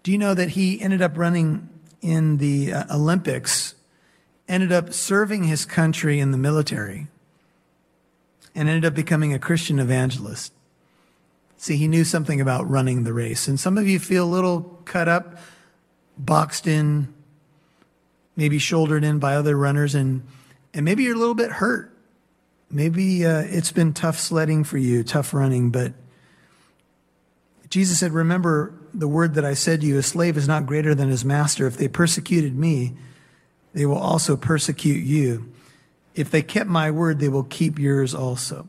Do 0.02 0.12
you 0.12 0.18
know 0.18 0.34
that 0.34 0.50
he 0.50 0.78
ended 0.82 1.00
up 1.00 1.16
running 1.16 1.70
in 2.02 2.36
the 2.36 2.74
uh, 2.74 2.94
Olympics, 2.94 3.76
ended 4.46 4.72
up 4.72 4.92
serving 4.92 5.44
his 5.44 5.64
country 5.64 6.20
in 6.20 6.32
the 6.32 6.36
military, 6.36 7.06
and 8.54 8.68
ended 8.68 8.84
up 8.84 8.94
becoming 8.94 9.32
a 9.32 9.38
Christian 9.38 9.78
evangelist? 9.78 10.52
See, 11.56 11.78
he 11.78 11.88
knew 11.88 12.04
something 12.04 12.42
about 12.42 12.68
running 12.68 13.04
the 13.04 13.14
race. 13.14 13.48
And 13.48 13.58
some 13.58 13.78
of 13.78 13.88
you 13.88 13.98
feel 13.98 14.26
a 14.26 14.28
little 14.28 14.82
cut 14.84 15.08
up, 15.08 15.38
boxed 16.18 16.66
in, 16.66 17.08
maybe 18.36 18.58
shouldered 18.58 19.02
in 19.02 19.18
by 19.18 19.34
other 19.34 19.56
runners, 19.56 19.94
and 19.94 20.26
and 20.74 20.84
maybe 20.84 21.04
you're 21.04 21.14
a 21.14 21.18
little 21.18 21.34
bit 21.34 21.52
hurt. 21.52 21.96
Maybe 22.70 23.24
uh, 23.24 23.42
it's 23.46 23.72
been 23.72 23.92
tough 23.92 24.18
sledding 24.18 24.64
for 24.64 24.78
you, 24.78 25.04
tough 25.04 25.32
running, 25.32 25.70
but 25.70 25.92
Jesus 27.70 27.98
said, 27.98 28.12
Remember 28.12 28.74
the 28.92 29.08
word 29.08 29.34
that 29.34 29.44
I 29.44 29.54
said 29.54 29.80
to 29.80 29.86
you, 29.86 29.98
a 29.98 30.02
slave 30.02 30.36
is 30.36 30.46
not 30.46 30.66
greater 30.66 30.94
than 30.94 31.08
his 31.08 31.24
master. 31.24 31.66
If 31.66 31.76
they 31.76 31.88
persecuted 31.88 32.56
me, 32.56 32.94
they 33.72 33.86
will 33.86 33.98
also 33.98 34.36
persecute 34.36 35.04
you. 35.04 35.52
If 36.14 36.30
they 36.30 36.42
kept 36.42 36.70
my 36.70 36.90
word, 36.90 37.18
they 37.18 37.28
will 37.28 37.44
keep 37.44 37.78
yours 37.78 38.14
also. 38.14 38.68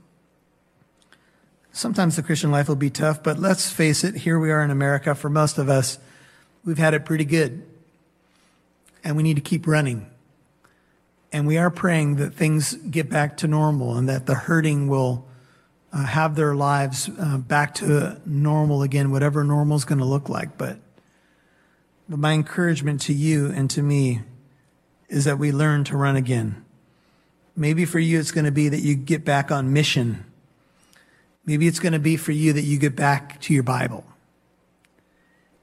Sometimes 1.72 2.16
the 2.16 2.24
Christian 2.24 2.52
life 2.52 2.68
will 2.68 2.76
be 2.76 2.90
tough, 2.90 3.22
but 3.22 3.38
let's 3.38 3.70
face 3.70 4.04
it, 4.04 4.16
here 4.16 4.40
we 4.40 4.50
are 4.50 4.64
in 4.64 4.72
America. 4.72 5.14
For 5.14 5.30
most 5.30 5.58
of 5.58 5.70
us, 5.70 6.00
we've 6.64 6.78
had 6.78 6.94
it 6.94 7.06
pretty 7.06 7.26
good. 7.26 7.64
And 9.04 9.16
we 9.16 9.24
need 9.24 9.36
to 9.36 9.42
keep 9.42 9.68
running. 9.68 10.10
And 11.32 11.48
we 11.48 11.58
are 11.58 11.70
praying 11.70 12.16
that 12.16 12.34
things 12.34 12.74
get 12.74 13.10
back 13.10 13.38
to 13.38 13.48
normal 13.48 13.98
and 13.98 14.08
that 14.08 14.26
the 14.26 14.36
hurting 14.36 14.88
will 14.88 15.26
uh, 15.92 16.06
have 16.06 16.36
their 16.36 16.56
lives 16.56 17.10
uh, 17.20 17.38
back 17.38 17.76
to 17.76 18.22
normal 18.26 18.82
again, 18.84 19.12
whatever 19.12 19.44
normal 19.44 19.78
is 19.78 19.86
going 19.86 20.00
to 20.00 20.06
look 20.06 20.30
like. 20.30 20.58
But, 20.58 20.78
but 22.08 22.20
my 22.20 22.34
encouragement 22.34 23.02
to 23.02 23.14
you 23.14 23.48
and 23.48 23.70
to 23.72 23.82
me 23.82 24.22
is 25.10 25.26
that 25.26 25.38
we 25.38 25.52
learn 25.52 25.84
to 25.86 25.98
run 25.98 26.16
again. 26.16 26.64
Maybe 27.56 27.86
for 27.86 28.00
you, 28.00 28.20
it's 28.20 28.32
going 28.32 28.46
to 28.46 28.52
be 28.52 28.70
that 28.70 28.82
you 28.82 28.96
get 28.96 29.24
back 29.26 29.52
on 29.52 29.72
mission 29.72 30.26
Maybe 31.46 31.68
it's 31.68 31.80
going 31.80 31.94
to 31.94 32.00
be 32.00 32.18
for 32.18 32.32
you 32.32 32.54
that 32.54 32.64
you 32.64 32.80
get 32.80 32.96
back 32.96 33.40
to 33.42 33.54
your 33.54 33.64
Bible. 33.64 34.04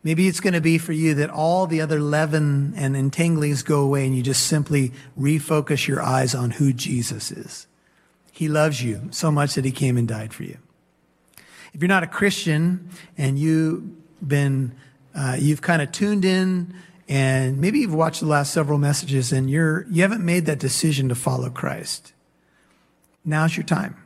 Maybe 0.05 0.27
it's 0.27 0.41
going 0.41 0.55
to 0.55 0.61
be 0.61 0.79
for 0.79 0.93
you 0.93 1.15
that 1.15 1.31
all 1.31 1.67
the 1.67 1.81
other 1.81 2.01
leaven 2.01 2.75
and 2.77 2.97
entanglings 2.97 3.65
go 3.65 3.81
away 3.81 4.05
and 4.05 4.17
you 4.17 4.23
just 4.23 4.47
simply 4.47 4.93
refocus 5.19 5.87
your 5.87 6.03
eyes 6.03 6.35
on 6.35 6.53
who 6.53 6.73
Jesus 6.73 7.31
is. 7.31 7.67
He 8.33 8.49
loves 8.49 8.83
you 8.83 9.09
so 9.13 9.31
much 9.31 9.55
that 9.55 9.65
he 9.65 9.71
came 9.71 9.97
and 9.97 10.09
died 10.09 10.35
for 10.35 10.43
you. 10.43 10.59
If 11.73 11.81
you're 11.81 11.89
not 11.89 12.03
a 12.03 12.09
Christian 12.09 12.91
and 13.17 13.39
you've 13.39 13.83
been, 14.27 14.75
uh, 15.15 15.37
you've 15.39 15.63
kind 15.63 15.81
of 15.81 15.93
tuned 15.93 16.25
in 16.25 16.75
and 17.09 17.59
maybe 17.61 17.81
you've 17.81 17.95
watched 17.95 18.21
the 18.21 18.27
last 18.27 18.53
several 18.53 18.79
messages 18.79 19.33
and 19.33 19.49
you're, 19.49 19.87
you 19.89 20.03
haven't 20.03 20.25
made 20.25 20.47
that 20.47 20.59
decision 20.59 21.09
to 21.11 21.15
follow 21.15 21.49
Christ. 21.51 22.13
Now's 23.25 23.57
your 23.57 23.65
time. 23.65 23.97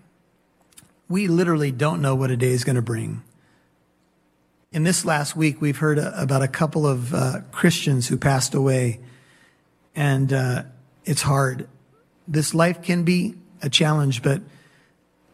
We 1.08 1.28
literally 1.28 1.72
don't 1.72 2.02
know 2.02 2.14
what 2.14 2.30
a 2.30 2.36
day 2.36 2.50
is 2.50 2.64
going 2.64 2.76
to 2.76 2.82
bring. 2.82 3.22
In 4.76 4.84
this 4.84 5.06
last 5.06 5.34
week, 5.34 5.62
we've 5.62 5.78
heard 5.78 5.96
about 5.96 6.42
a 6.42 6.48
couple 6.48 6.86
of 6.86 7.14
uh, 7.14 7.40
Christians 7.50 8.08
who 8.08 8.18
passed 8.18 8.54
away, 8.54 9.00
and 9.94 10.30
uh, 10.30 10.64
it's 11.06 11.22
hard. 11.22 11.66
This 12.28 12.52
life 12.52 12.82
can 12.82 13.02
be 13.02 13.36
a 13.62 13.70
challenge, 13.70 14.22
but 14.22 14.42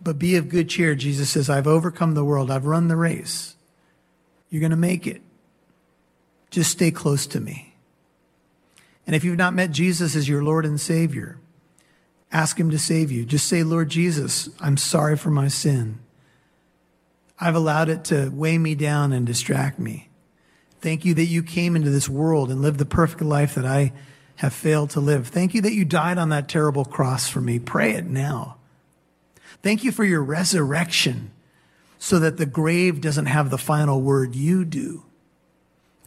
but 0.01 0.17
be 0.17 0.37
of 0.37 0.49
good 0.49 0.69
cheer. 0.69 0.95
Jesus 0.95 1.29
says, 1.29 1.51
"I've 1.51 1.67
overcome 1.67 2.15
the 2.15 2.23
world. 2.23 2.53
I've 2.53 2.67
run 2.67 2.87
the 2.87 2.95
race. 2.95 3.57
You're 4.49 4.61
going 4.61 4.71
to 4.71 4.77
make 4.77 5.09
it. 5.09 5.23
Just 6.51 6.71
stay 6.71 6.93
close 6.93 7.27
to 7.27 7.41
me." 7.41 7.75
And 9.09 9.17
if 9.17 9.25
you've 9.25 9.37
not 9.37 9.55
met 9.55 9.73
Jesus 9.73 10.15
as 10.15 10.29
your 10.29 10.45
Lord 10.45 10.65
and 10.65 10.81
Savior, 10.81 11.41
ask 12.31 12.61
Him 12.61 12.71
to 12.71 12.79
save 12.79 13.11
you. 13.11 13.25
Just 13.25 13.49
say, 13.49 13.65
"Lord 13.65 13.89
Jesus, 13.89 14.51
I'm 14.61 14.77
sorry 14.77 15.17
for 15.17 15.31
my 15.31 15.49
sin." 15.49 15.99
I've 17.43 17.57
allowed 17.57 17.89
it 17.89 18.05
to 18.05 18.31
weigh 18.33 18.57
me 18.57 18.77
down 18.77 19.13
and 19.13 19.27
distract 19.27 19.77
me. 19.77 20.09
Thank 20.81 21.05
you 21.05 21.13
that 21.15 21.25
you 21.25 21.43
came 21.43 21.75
into 21.75 21.91
this 21.91 22.09
world 22.09 22.53
and 22.53 22.63
lived 22.63 22.79
the 22.79 22.85
perfect 22.85 23.23
life 23.23 23.57
that 23.57 23.67
I 23.67 23.93
have 24.37 24.53
failed 24.53 24.91
to 24.91 25.01
live. 25.01 25.27
Thank 25.27 25.53
you 25.53 25.61
that 25.63 25.73
you 25.73 25.85
died 25.85 26.19
on 26.19 26.29
that 26.29 26.49
terrible 26.49 26.85
cross 26.85 27.29
for 27.29 27.41
me. 27.41 27.59
Pray 27.59 27.95
it 27.95 28.07
now. 28.07 28.59
Thank 29.61 29.83
you 29.83 29.91
for 29.91 30.05
your 30.05 30.23
resurrection 30.23 31.33
so 31.99 32.21
that 32.21 32.37
the 32.37 32.47
grave 32.47 33.01
doesn't 33.01 33.27
have 33.27 33.51
the 33.51 33.59
final 33.59 34.01
word. 34.01 34.37
You 34.37 34.65
do. 34.65 35.03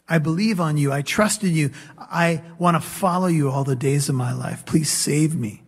I 0.07 0.19
believe 0.19 0.61
on 0.61 0.77
you. 0.77 0.93
I 0.93 1.01
trust 1.01 1.43
in 1.43 1.53
you. 1.53 1.71
I 1.97 2.43
want 2.57 2.75
to 2.75 2.81
follow 2.81 3.27
you 3.27 3.49
all 3.49 3.65
the 3.65 3.75
days 3.75 4.07
of 4.07 4.15
my 4.15 4.31
life. 4.31 4.65
Please 4.65 4.89
save 4.89 5.35
me. 5.35 5.63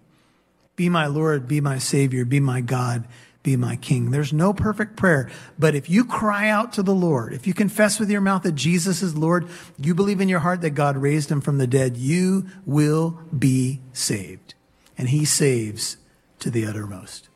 Be 0.77 0.87
my 0.87 1.07
Lord. 1.07 1.45
Be 1.45 1.59
my 1.59 1.77
Savior. 1.77 2.23
Be 2.23 2.39
my 2.39 2.61
God 2.61 3.05
be 3.47 3.55
my 3.55 3.77
king. 3.77 4.11
There's 4.11 4.33
no 4.33 4.51
perfect 4.51 4.97
prayer, 4.97 5.31
but 5.57 5.73
if 5.73 5.89
you 5.89 6.03
cry 6.03 6.49
out 6.49 6.73
to 6.73 6.83
the 6.83 6.93
Lord, 6.93 7.31
if 7.31 7.47
you 7.47 7.53
confess 7.53 7.97
with 7.97 8.11
your 8.11 8.19
mouth 8.19 8.43
that 8.43 8.55
Jesus 8.55 9.01
is 9.01 9.15
Lord, 9.15 9.47
you 9.79 9.95
believe 9.95 10.19
in 10.19 10.27
your 10.27 10.41
heart 10.41 10.59
that 10.61 10.71
God 10.71 10.97
raised 10.97 11.31
him 11.31 11.39
from 11.39 11.57
the 11.57 11.65
dead, 11.65 11.95
you 11.95 12.47
will 12.65 13.17
be 13.37 13.79
saved. 13.93 14.53
And 14.97 15.07
he 15.07 15.23
saves 15.23 15.95
to 16.39 16.51
the 16.51 16.65
uttermost. 16.65 17.29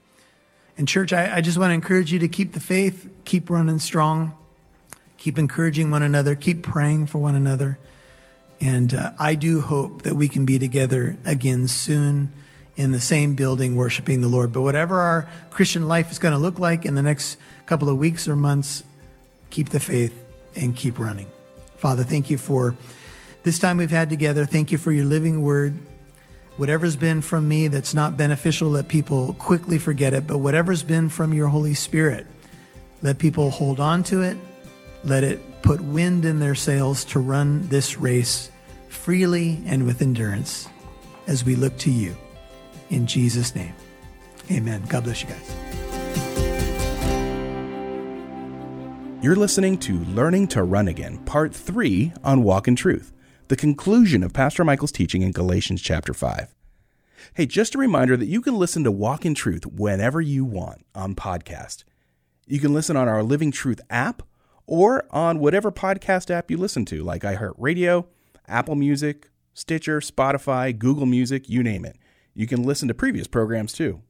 And 0.78 0.86
church, 0.86 1.14
I, 1.14 1.38
I 1.38 1.40
just 1.40 1.58
want 1.58 1.70
to 1.70 1.76
encourage 1.76 2.12
you 2.12 2.20
to 2.20 2.28
keep 2.28 2.52
the 2.52 2.60
faith, 2.60 3.10
keep 3.24 3.50
running 3.50 3.80
strong, 3.80 4.34
keep 5.18 5.40
encouraging 5.40 5.92
one 5.92 6.04
another, 6.04 6.36
keep 6.36 6.62
praying 6.62 7.08
for 7.08 7.20
one 7.20 7.36
another. 7.36 7.80
And 8.60 8.94
uh, 8.94 9.14
I 9.18 9.36
do 9.36 9.62
hope 9.62 10.02
that 10.02 10.18
we 10.18 10.28
can 10.28 10.46
be 10.46 10.60
together 10.60 11.16
again 11.24 11.70
soon 11.70 12.34
in 12.82 12.92
the 12.92 13.00
same 13.00 13.36
building 13.36 13.76
worshiping 13.76 14.22
the 14.22 14.28
Lord. 14.28 14.52
But 14.52 14.62
whatever 14.62 15.00
our 15.00 15.30
Christian 15.52 15.88
life 15.88 16.12
is 16.12 16.18
going 16.18 16.34
to 16.34 16.40
look 16.40 16.58
like 16.58 16.84
in 16.84 16.96
the 16.96 17.04
next 17.04 17.38
couple 17.68 17.90
of 17.90 17.98
weeks 17.98 18.28
or 18.28 18.36
months, 18.36 18.84
keep 19.52 19.70
the 19.70 19.80
faith 19.80 20.14
and 20.56 20.76
keep 20.76 20.98
running. 20.98 21.28
Father, 21.78 22.04
thank 22.04 22.30
you 22.30 22.38
for 22.38 22.76
this 23.44 23.60
time 23.60 23.78
we've 23.78 23.92
had 23.92 24.10
together. 24.10 24.46
Thank 24.46 24.72
you 24.72 24.78
for 24.80 24.92
your 24.92 25.06
living 25.06 25.44
word. 25.44 25.78
Whatever's 26.58 26.96
been 26.96 27.22
from 27.22 27.48
me 27.48 27.68
that's 27.68 27.94
not 27.94 28.18
beneficial, 28.18 28.70
let 28.70 28.88
people 28.88 29.34
quickly 29.36 29.78
forget 29.78 30.14
it. 30.14 30.26
But 30.26 30.40
whatever's 30.40 30.84
been 30.84 31.08
from 31.10 31.34
your 31.34 31.48
Holy 31.48 31.76
Spirit, 31.76 32.26
let 33.02 33.20
people 33.20 33.52
hold 33.52 33.80
on 33.80 34.04
to 34.06 34.22
it. 34.22 34.38
Let 35.04 35.24
it 35.24 35.62
put 35.62 35.82
wind 35.82 36.26
in 36.26 36.40
their 36.40 36.56
sails 36.56 37.06
to 37.06 37.20
run 37.20 37.68
this 37.70 37.98
race 37.98 38.52
freely 38.90 39.62
and 39.66 39.86
with 39.86 40.02
endurance 40.02 40.68
as 41.28 41.46
we 41.46 41.56
look 41.56 41.78
to 41.80 41.92
you 41.92 42.16
in 42.92 43.08
Jesus' 43.08 43.56
name. 43.56 43.74
Amen. 44.52 44.84
God 44.88 45.06
bless 45.06 45.24
you 45.24 45.30
guys. 45.30 45.56
You're 49.24 49.36
listening 49.36 49.78
to 49.80 50.00
Learning 50.06 50.48
to 50.48 50.64
Run 50.64 50.88
Again, 50.88 51.20
Part 51.20 51.54
3 51.54 52.12
on 52.24 52.44
Walk 52.44 52.68
in 52.68 52.76
Truth, 52.76 53.14
the 53.50 53.56
conclusion 53.56 54.24
of 54.24 54.34
Pastor 54.34 54.66
Michael's 54.66 54.92
teaching 54.92 55.22
in 55.22 55.32
Galatians 55.32 55.82
chapter 55.82 56.14
5. 56.14 56.54
Hey, 57.36 57.46
just 57.46 57.76
a 57.76 57.78
reminder 57.78 58.18
that 58.18 58.26
you 58.26 58.42
can 58.42 58.56
listen 58.56 58.84
to 58.84 58.92
Walk 58.92 59.26
in 59.26 59.36
Truth 59.36 59.68
whenever 59.68 60.22
you 60.22 60.44
want 60.44 60.86
on 60.96 61.14
podcast. 61.16 61.84
You 62.48 62.60
can 62.60 62.74
listen 62.74 62.98
on 62.98 63.08
our 63.08 63.22
Living 63.22 63.52
Truth 63.52 63.80
app 63.90 64.24
or 64.66 65.06
on 65.12 65.38
whatever 65.38 65.72
podcast 65.72 66.32
app 66.32 66.50
you 66.50 66.58
listen 66.58 66.84
to, 66.86 67.04
like 67.04 67.22
iHeartRadio, 67.22 68.08
Apple 68.48 68.76
Music, 68.76 69.30
Stitcher, 69.54 70.00
Spotify, 70.00 70.78
Google 70.78 71.06
Music, 71.06 71.48
you 71.48 71.62
name 71.62 71.86
it. 71.86 71.98
You 72.34 72.48
can 72.48 72.64
listen 72.64 72.88
to 72.88 72.94
previous 72.94 73.28
programs 73.28 73.74
too. 73.74 74.02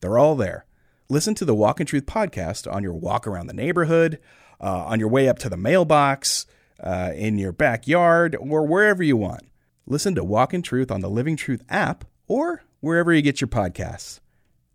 They're 0.00 0.18
all 0.18 0.34
there. 0.34 0.66
Listen 1.08 1.34
to 1.36 1.44
the 1.44 1.54
Walk 1.54 1.80
in 1.80 1.86
Truth 1.86 2.06
podcast 2.06 2.70
on 2.70 2.82
your 2.82 2.92
walk 2.92 3.26
around 3.26 3.46
the 3.46 3.54
neighborhood, 3.54 4.18
uh, 4.60 4.84
on 4.86 5.00
your 5.00 5.08
way 5.08 5.28
up 5.28 5.38
to 5.40 5.48
the 5.48 5.56
mailbox, 5.56 6.46
uh, 6.80 7.12
in 7.14 7.38
your 7.38 7.52
backyard, 7.52 8.36
or 8.38 8.66
wherever 8.66 9.02
you 9.02 9.16
want. 9.16 9.42
Listen 9.86 10.14
to 10.14 10.24
Walk 10.24 10.52
in 10.52 10.62
Truth 10.62 10.90
on 10.90 11.00
the 11.00 11.08
Living 11.08 11.36
Truth 11.36 11.64
app 11.68 12.04
or 12.26 12.62
wherever 12.80 13.12
you 13.12 13.22
get 13.22 13.40
your 13.40 13.48
podcasts. 13.48 14.20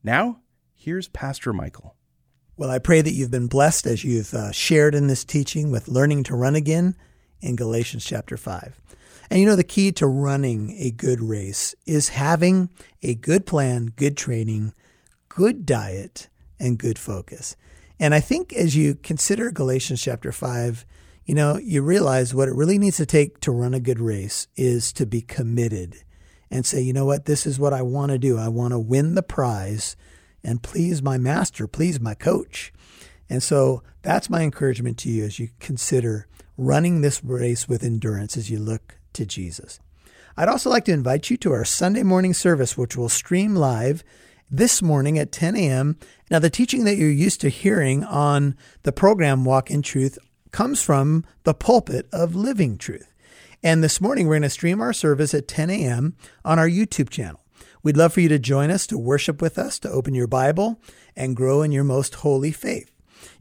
Now, 0.04 0.40
here's 0.74 1.08
Pastor 1.08 1.54
Michael. 1.54 1.96
Well, 2.58 2.70
I 2.70 2.80
pray 2.80 3.02
that 3.02 3.14
you've 3.14 3.32
been 3.32 3.48
blessed 3.48 3.88
as 3.88 4.04
you've 4.04 4.34
uh, 4.34 4.52
shared 4.52 4.96
in 4.96 5.08
this 5.08 5.24
teaching 5.24 5.72
with 5.72 5.88
learning 5.88 6.24
to 6.24 6.36
run 6.36 6.56
again 6.56 6.96
in 7.42 7.56
Galatians 7.56 8.06
chapter 8.06 8.38
5. 8.38 8.80
And 9.34 9.42
you 9.42 9.48
know, 9.48 9.56
the 9.56 9.64
key 9.64 9.92
to 9.94 10.06
running 10.06 10.76
a 10.78 10.92
good 10.92 11.20
race 11.20 11.74
is 11.88 12.10
having 12.10 12.70
a 13.02 13.16
good 13.16 13.48
plan, 13.48 13.88
good 13.88 14.16
training, 14.16 14.76
good 15.28 15.66
diet, 15.66 16.30
and 16.60 16.78
good 16.78 17.00
focus. 17.00 17.56
And 18.00 18.14
I 18.14 18.20
think 18.20 18.54
as 18.54 18.76
you 18.76 18.94
consider 18.94 19.50
Galatians 19.50 20.04
chapter 20.04 20.32
5, 20.32 20.86
you 21.26 21.34
know, 21.34 21.58
you 21.58 21.82
realize 21.82 22.36
what 22.36 22.48
it 22.48 22.54
really 22.54 22.78
needs 22.78 22.98
to 22.98 23.08
take 23.08 23.40
to 23.40 23.50
run 23.52 23.74
a 23.74 23.80
good 23.80 24.00
race 24.00 24.46
is 24.56 24.94
to 24.94 25.08
be 25.08 25.22
committed 25.22 26.04
and 26.52 26.64
say, 26.64 26.82
you 26.82 26.94
know 26.94 27.06
what, 27.06 27.26
this 27.26 27.48
is 27.48 27.58
what 27.58 27.74
I 27.74 27.82
want 27.82 28.12
to 28.12 28.20
do. 28.20 28.38
I 28.38 28.50
want 28.50 28.74
to 28.74 28.80
win 28.80 29.16
the 29.16 29.24
prize 29.24 29.96
and 30.44 30.62
please 30.62 31.02
my 31.02 31.18
master, 31.18 31.66
please 31.66 32.00
my 32.00 32.14
coach. 32.14 32.72
And 33.32 33.42
so 33.42 33.82
that's 34.04 34.30
my 34.30 34.42
encouragement 34.42 35.00
to 35.00 35.10
you 35.10 35.24
as 35.24 35.40
you 35.40 35.50
consider 35.60 36.28
running 36.56 37.02
this 37.02 37.24
race 37.24 37.68
with 37.68 37.84
endurance 37.84 38.38
as 38.38 38.52
you 38.52 38.60
look 38.60 39.00
to 39.14 39.26
Jesus. 39.26 39.80
I'd 40.36 40.50
also 40.50 40.70
like 40.70 40.86
to 40.86 40.92
invite 40.92 41.30
you 41.30 41.38
to 41.38 41.54
our 41.54 41.66
Sunday 41.66 42.04
morning 42.04 42.34
service, 42.34 42.78
which 42.78 42.98
will 42.98 43.10
stream 43.10 43.56
live 43.56 44.04
this 44.50 44.82
morning 44.82 45.18
at 45.18 45.32
10 45.32 45.56
a.m. 45.56 45.98
Now, 46.32 46.40
the 46.40 46.50
teaching 46.50 46.86
that 46.86 46.96
you're 46.96 47.10
used 47.10 47.42
to 47.42 47.50
hearing 47.50 48.04
on 48.04 48.56
the 48.84 48.92
program 48.92 49.46
Walk 49.46 49.70
in 49.70 49.82
Truth 49.82 50.18
comes 50.52 50.82
from 50.82 51.26
the 51.44 51.54
pulpit 51.54 52.08
of 52.12 52.36
Living 52.36 52.78
Truth. 52.78 53.12
And 53.64 53.84
this 53.84 54.02
morning, 54.02 54.28
we're 54.28 54.34
going 54.34 54.44
to 54.44 54.50
stream 54.50 54.82
our 54.82 54.94
service 54.94 55.34
at 55.34 55.48
10 55.48 55.70
a.m. 55.70 56.16
on 56.44 56.60
our 56.60 56.68
YouTube 56.68 57.10
channel. 57.10 57.40
We'd 57.82 57.98
love 57.98 58.14
for 58.14 58.22
you 58.22 58.30
to 58.30 58.40
join 58.40 58.72
us, 58.72 58.88
to 58.88 58.98
worship 58.98 59.42
with 59.42 59.58
us, 59.58 59.80
to 59.80 59.90
open 59.90 60.14
your 60.14 60.28
Bible, 60.28 60.82
and 61.16 61.36
grow 61.36 61.62
in 61.62 61.72
your 61.72 61.84
most 61.84 62.16
holy 62.16 62.52
faith. 62.52 62.92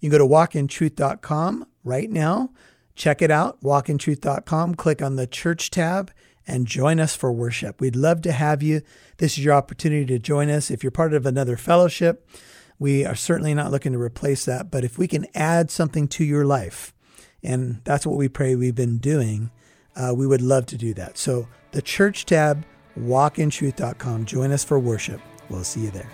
You 0.01 0.11
can 0.11 0.19
go 0.19 0.19
to 0.19 0.33
walkintruth.com 0.33 1.67
right 1.85 2.11
now 2.11 2.51
Check 2.95 3.23
it 3.23 3.31
out, 3.31 3.61
walkintruth.com. 3.63 4.75
Click 4.75 5.03
on 5.03 5.17
the 5.17 5.27
church 5.27 5.71
tab 5.71 6.11
and 6.47 6.67
join 6.67 7.01
us 7.01 7.15
for 7.15 7.33
worship. 7.33 7.81
We'd 7.81 7.97
love 7.97 8.23
to 8.23 8.33
have 8.33 8.63
you. 8.63 8.83
This 9.19 9.39
is 9.39 9.45
your 9.45 9.55
opportunity 9.55 10.07
to 10.07 10.19
join 10.19 10.51
us. 10.51 10.71
If 10.71 10.83
you're 10.83 10.91
part 10.91 11.15
of 11.15 11.25
another 11.25 11.57
fellowship, 11.57 12.29
we 12.79 13.05
are 13.05 13.15
certainly 13.15 13.55
not 13.55 13.71
looking 13.71 13.93
to 13.93 13.99
replace 14.01 14.45
that, 14.45 14.71
but 14.71 14.85
if 14.85 14.99
we 14.99 15.07
can 15.07 15.27
add 15.35 15.71
something 15.71 16.09
to 16.09 16.25
your 16.25 16.45
life, 16.45 16.93
and 17.43 17.81
that's 17.85 18.07
what 18.07 18.17
we 18.17 18.29
pray 18.29 18.55
we've 18.55 18.75
been 18.75 18.99
doing, 18.99 19.51
uh, 19.95 20.13
we 20.17 20.27
would 20.27 20.43
love 20.43 20.67
to 20.67 20.77
do 20.77 20.95
that. 20.95 21.17
So, 21.19 21.49
the 21.71 21.83
church 21.83 22.27
tab, 22.27 22.65
walkintruth.com. 22.99 24.27
Join 24.27 24.53
us 24.53 24.65
for 24.65 24.79
worship. 24.79 25.21
We'll 25.49 25.65
see 25.65 25.83
you 25.83 25.91
there. 25.91 26.11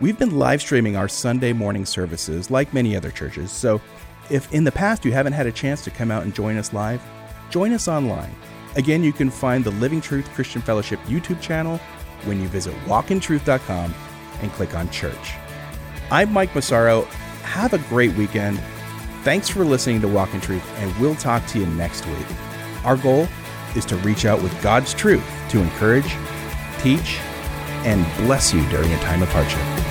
We've 0.00 0.18
been 0.18 0.38
live 0.38 0.60
streaming 0.60 0.96
our 0.96 1.08
Sunday 1.08 1.52
morning 1.52 1.86
services 1.86 2.50
like 2.50 2.72
many 2.74 2.94
other 2.96 3.10
churches, 3.10 3.50
so 3.50 3.80
if 4.30 4.52
in 4.52 4.64
the 4.64 4.72
past 4.72 5.04
you 5.04 5.12
haven't 5.12 5.32
had 5.32 5.46
a 5.46 5.52
chance 5.52 5.82
to 5.84 5.90
come 5.90 6.10
out 6.10 6.22
and 6.22 6.34
join 6.34 6.56
us 6.56 6.72
live, 6.72 7.02
join 7.50 7.72
us 7.72 7.88
online. 7.88 8.34
Again, 8.76 9.02
you 9.02 9.12
can 9.12 9.30
find 9.30 9.64
the 9.64 9.70
Living 9.72 10.00
Truth 10.00 10.28
Christian 10.34 10.60
Fellowship 10.62 11.00
YouTube 11.06 11.40
channel 11.40 11.78
when 12.24 12.40
you 12.40 12.48
visit 12.48 12.74
walkintruth.com 12.84 13.94
and 14.42 14.52
click 14.52 14.74
on 14.74 14.90
church. 14.90 15.34
I'm 16.10 16.32
Mike 16.32 16.54
Massaro. 16.54 17.02
have 17.42 17.72
a 17.72 17.78
great 17.78 18.14
weekend. 18.14 18.60
Thanks 19.22 19.48
for 19.48 19.64
listening 19.64 20.00
to 20.02 20.08
Walk 20.08 20.34
in 20.34 20.40
Truth, 20.40 20.64
and 20.78 20.94
we'll 21.00 21.16
talk 21.16 21.46
to 21.48 21.58
you 21.58 21.66
next 21.66 22.06
week. 22.06 22.26
Our 22.84 22.96
goal 22.96 23.26
is 23.74 23.84
to 23.86 23.96
reach 23.96 24.24
out 24.24 24.42
with 24.42 24.62
God's 24.62 24.94
truth 24.94 25.24
to 25.50 25.60
encourage, 25.60 26.14
teach, 26.80 27.18
and 27.84 28.04
bless 28.26 28.52
you 28.52 28.66
during 28.68 28.92
a 28.92 28.98
time 29.00 29.22
of 29.22 29.28
hardship. 29.30 29.85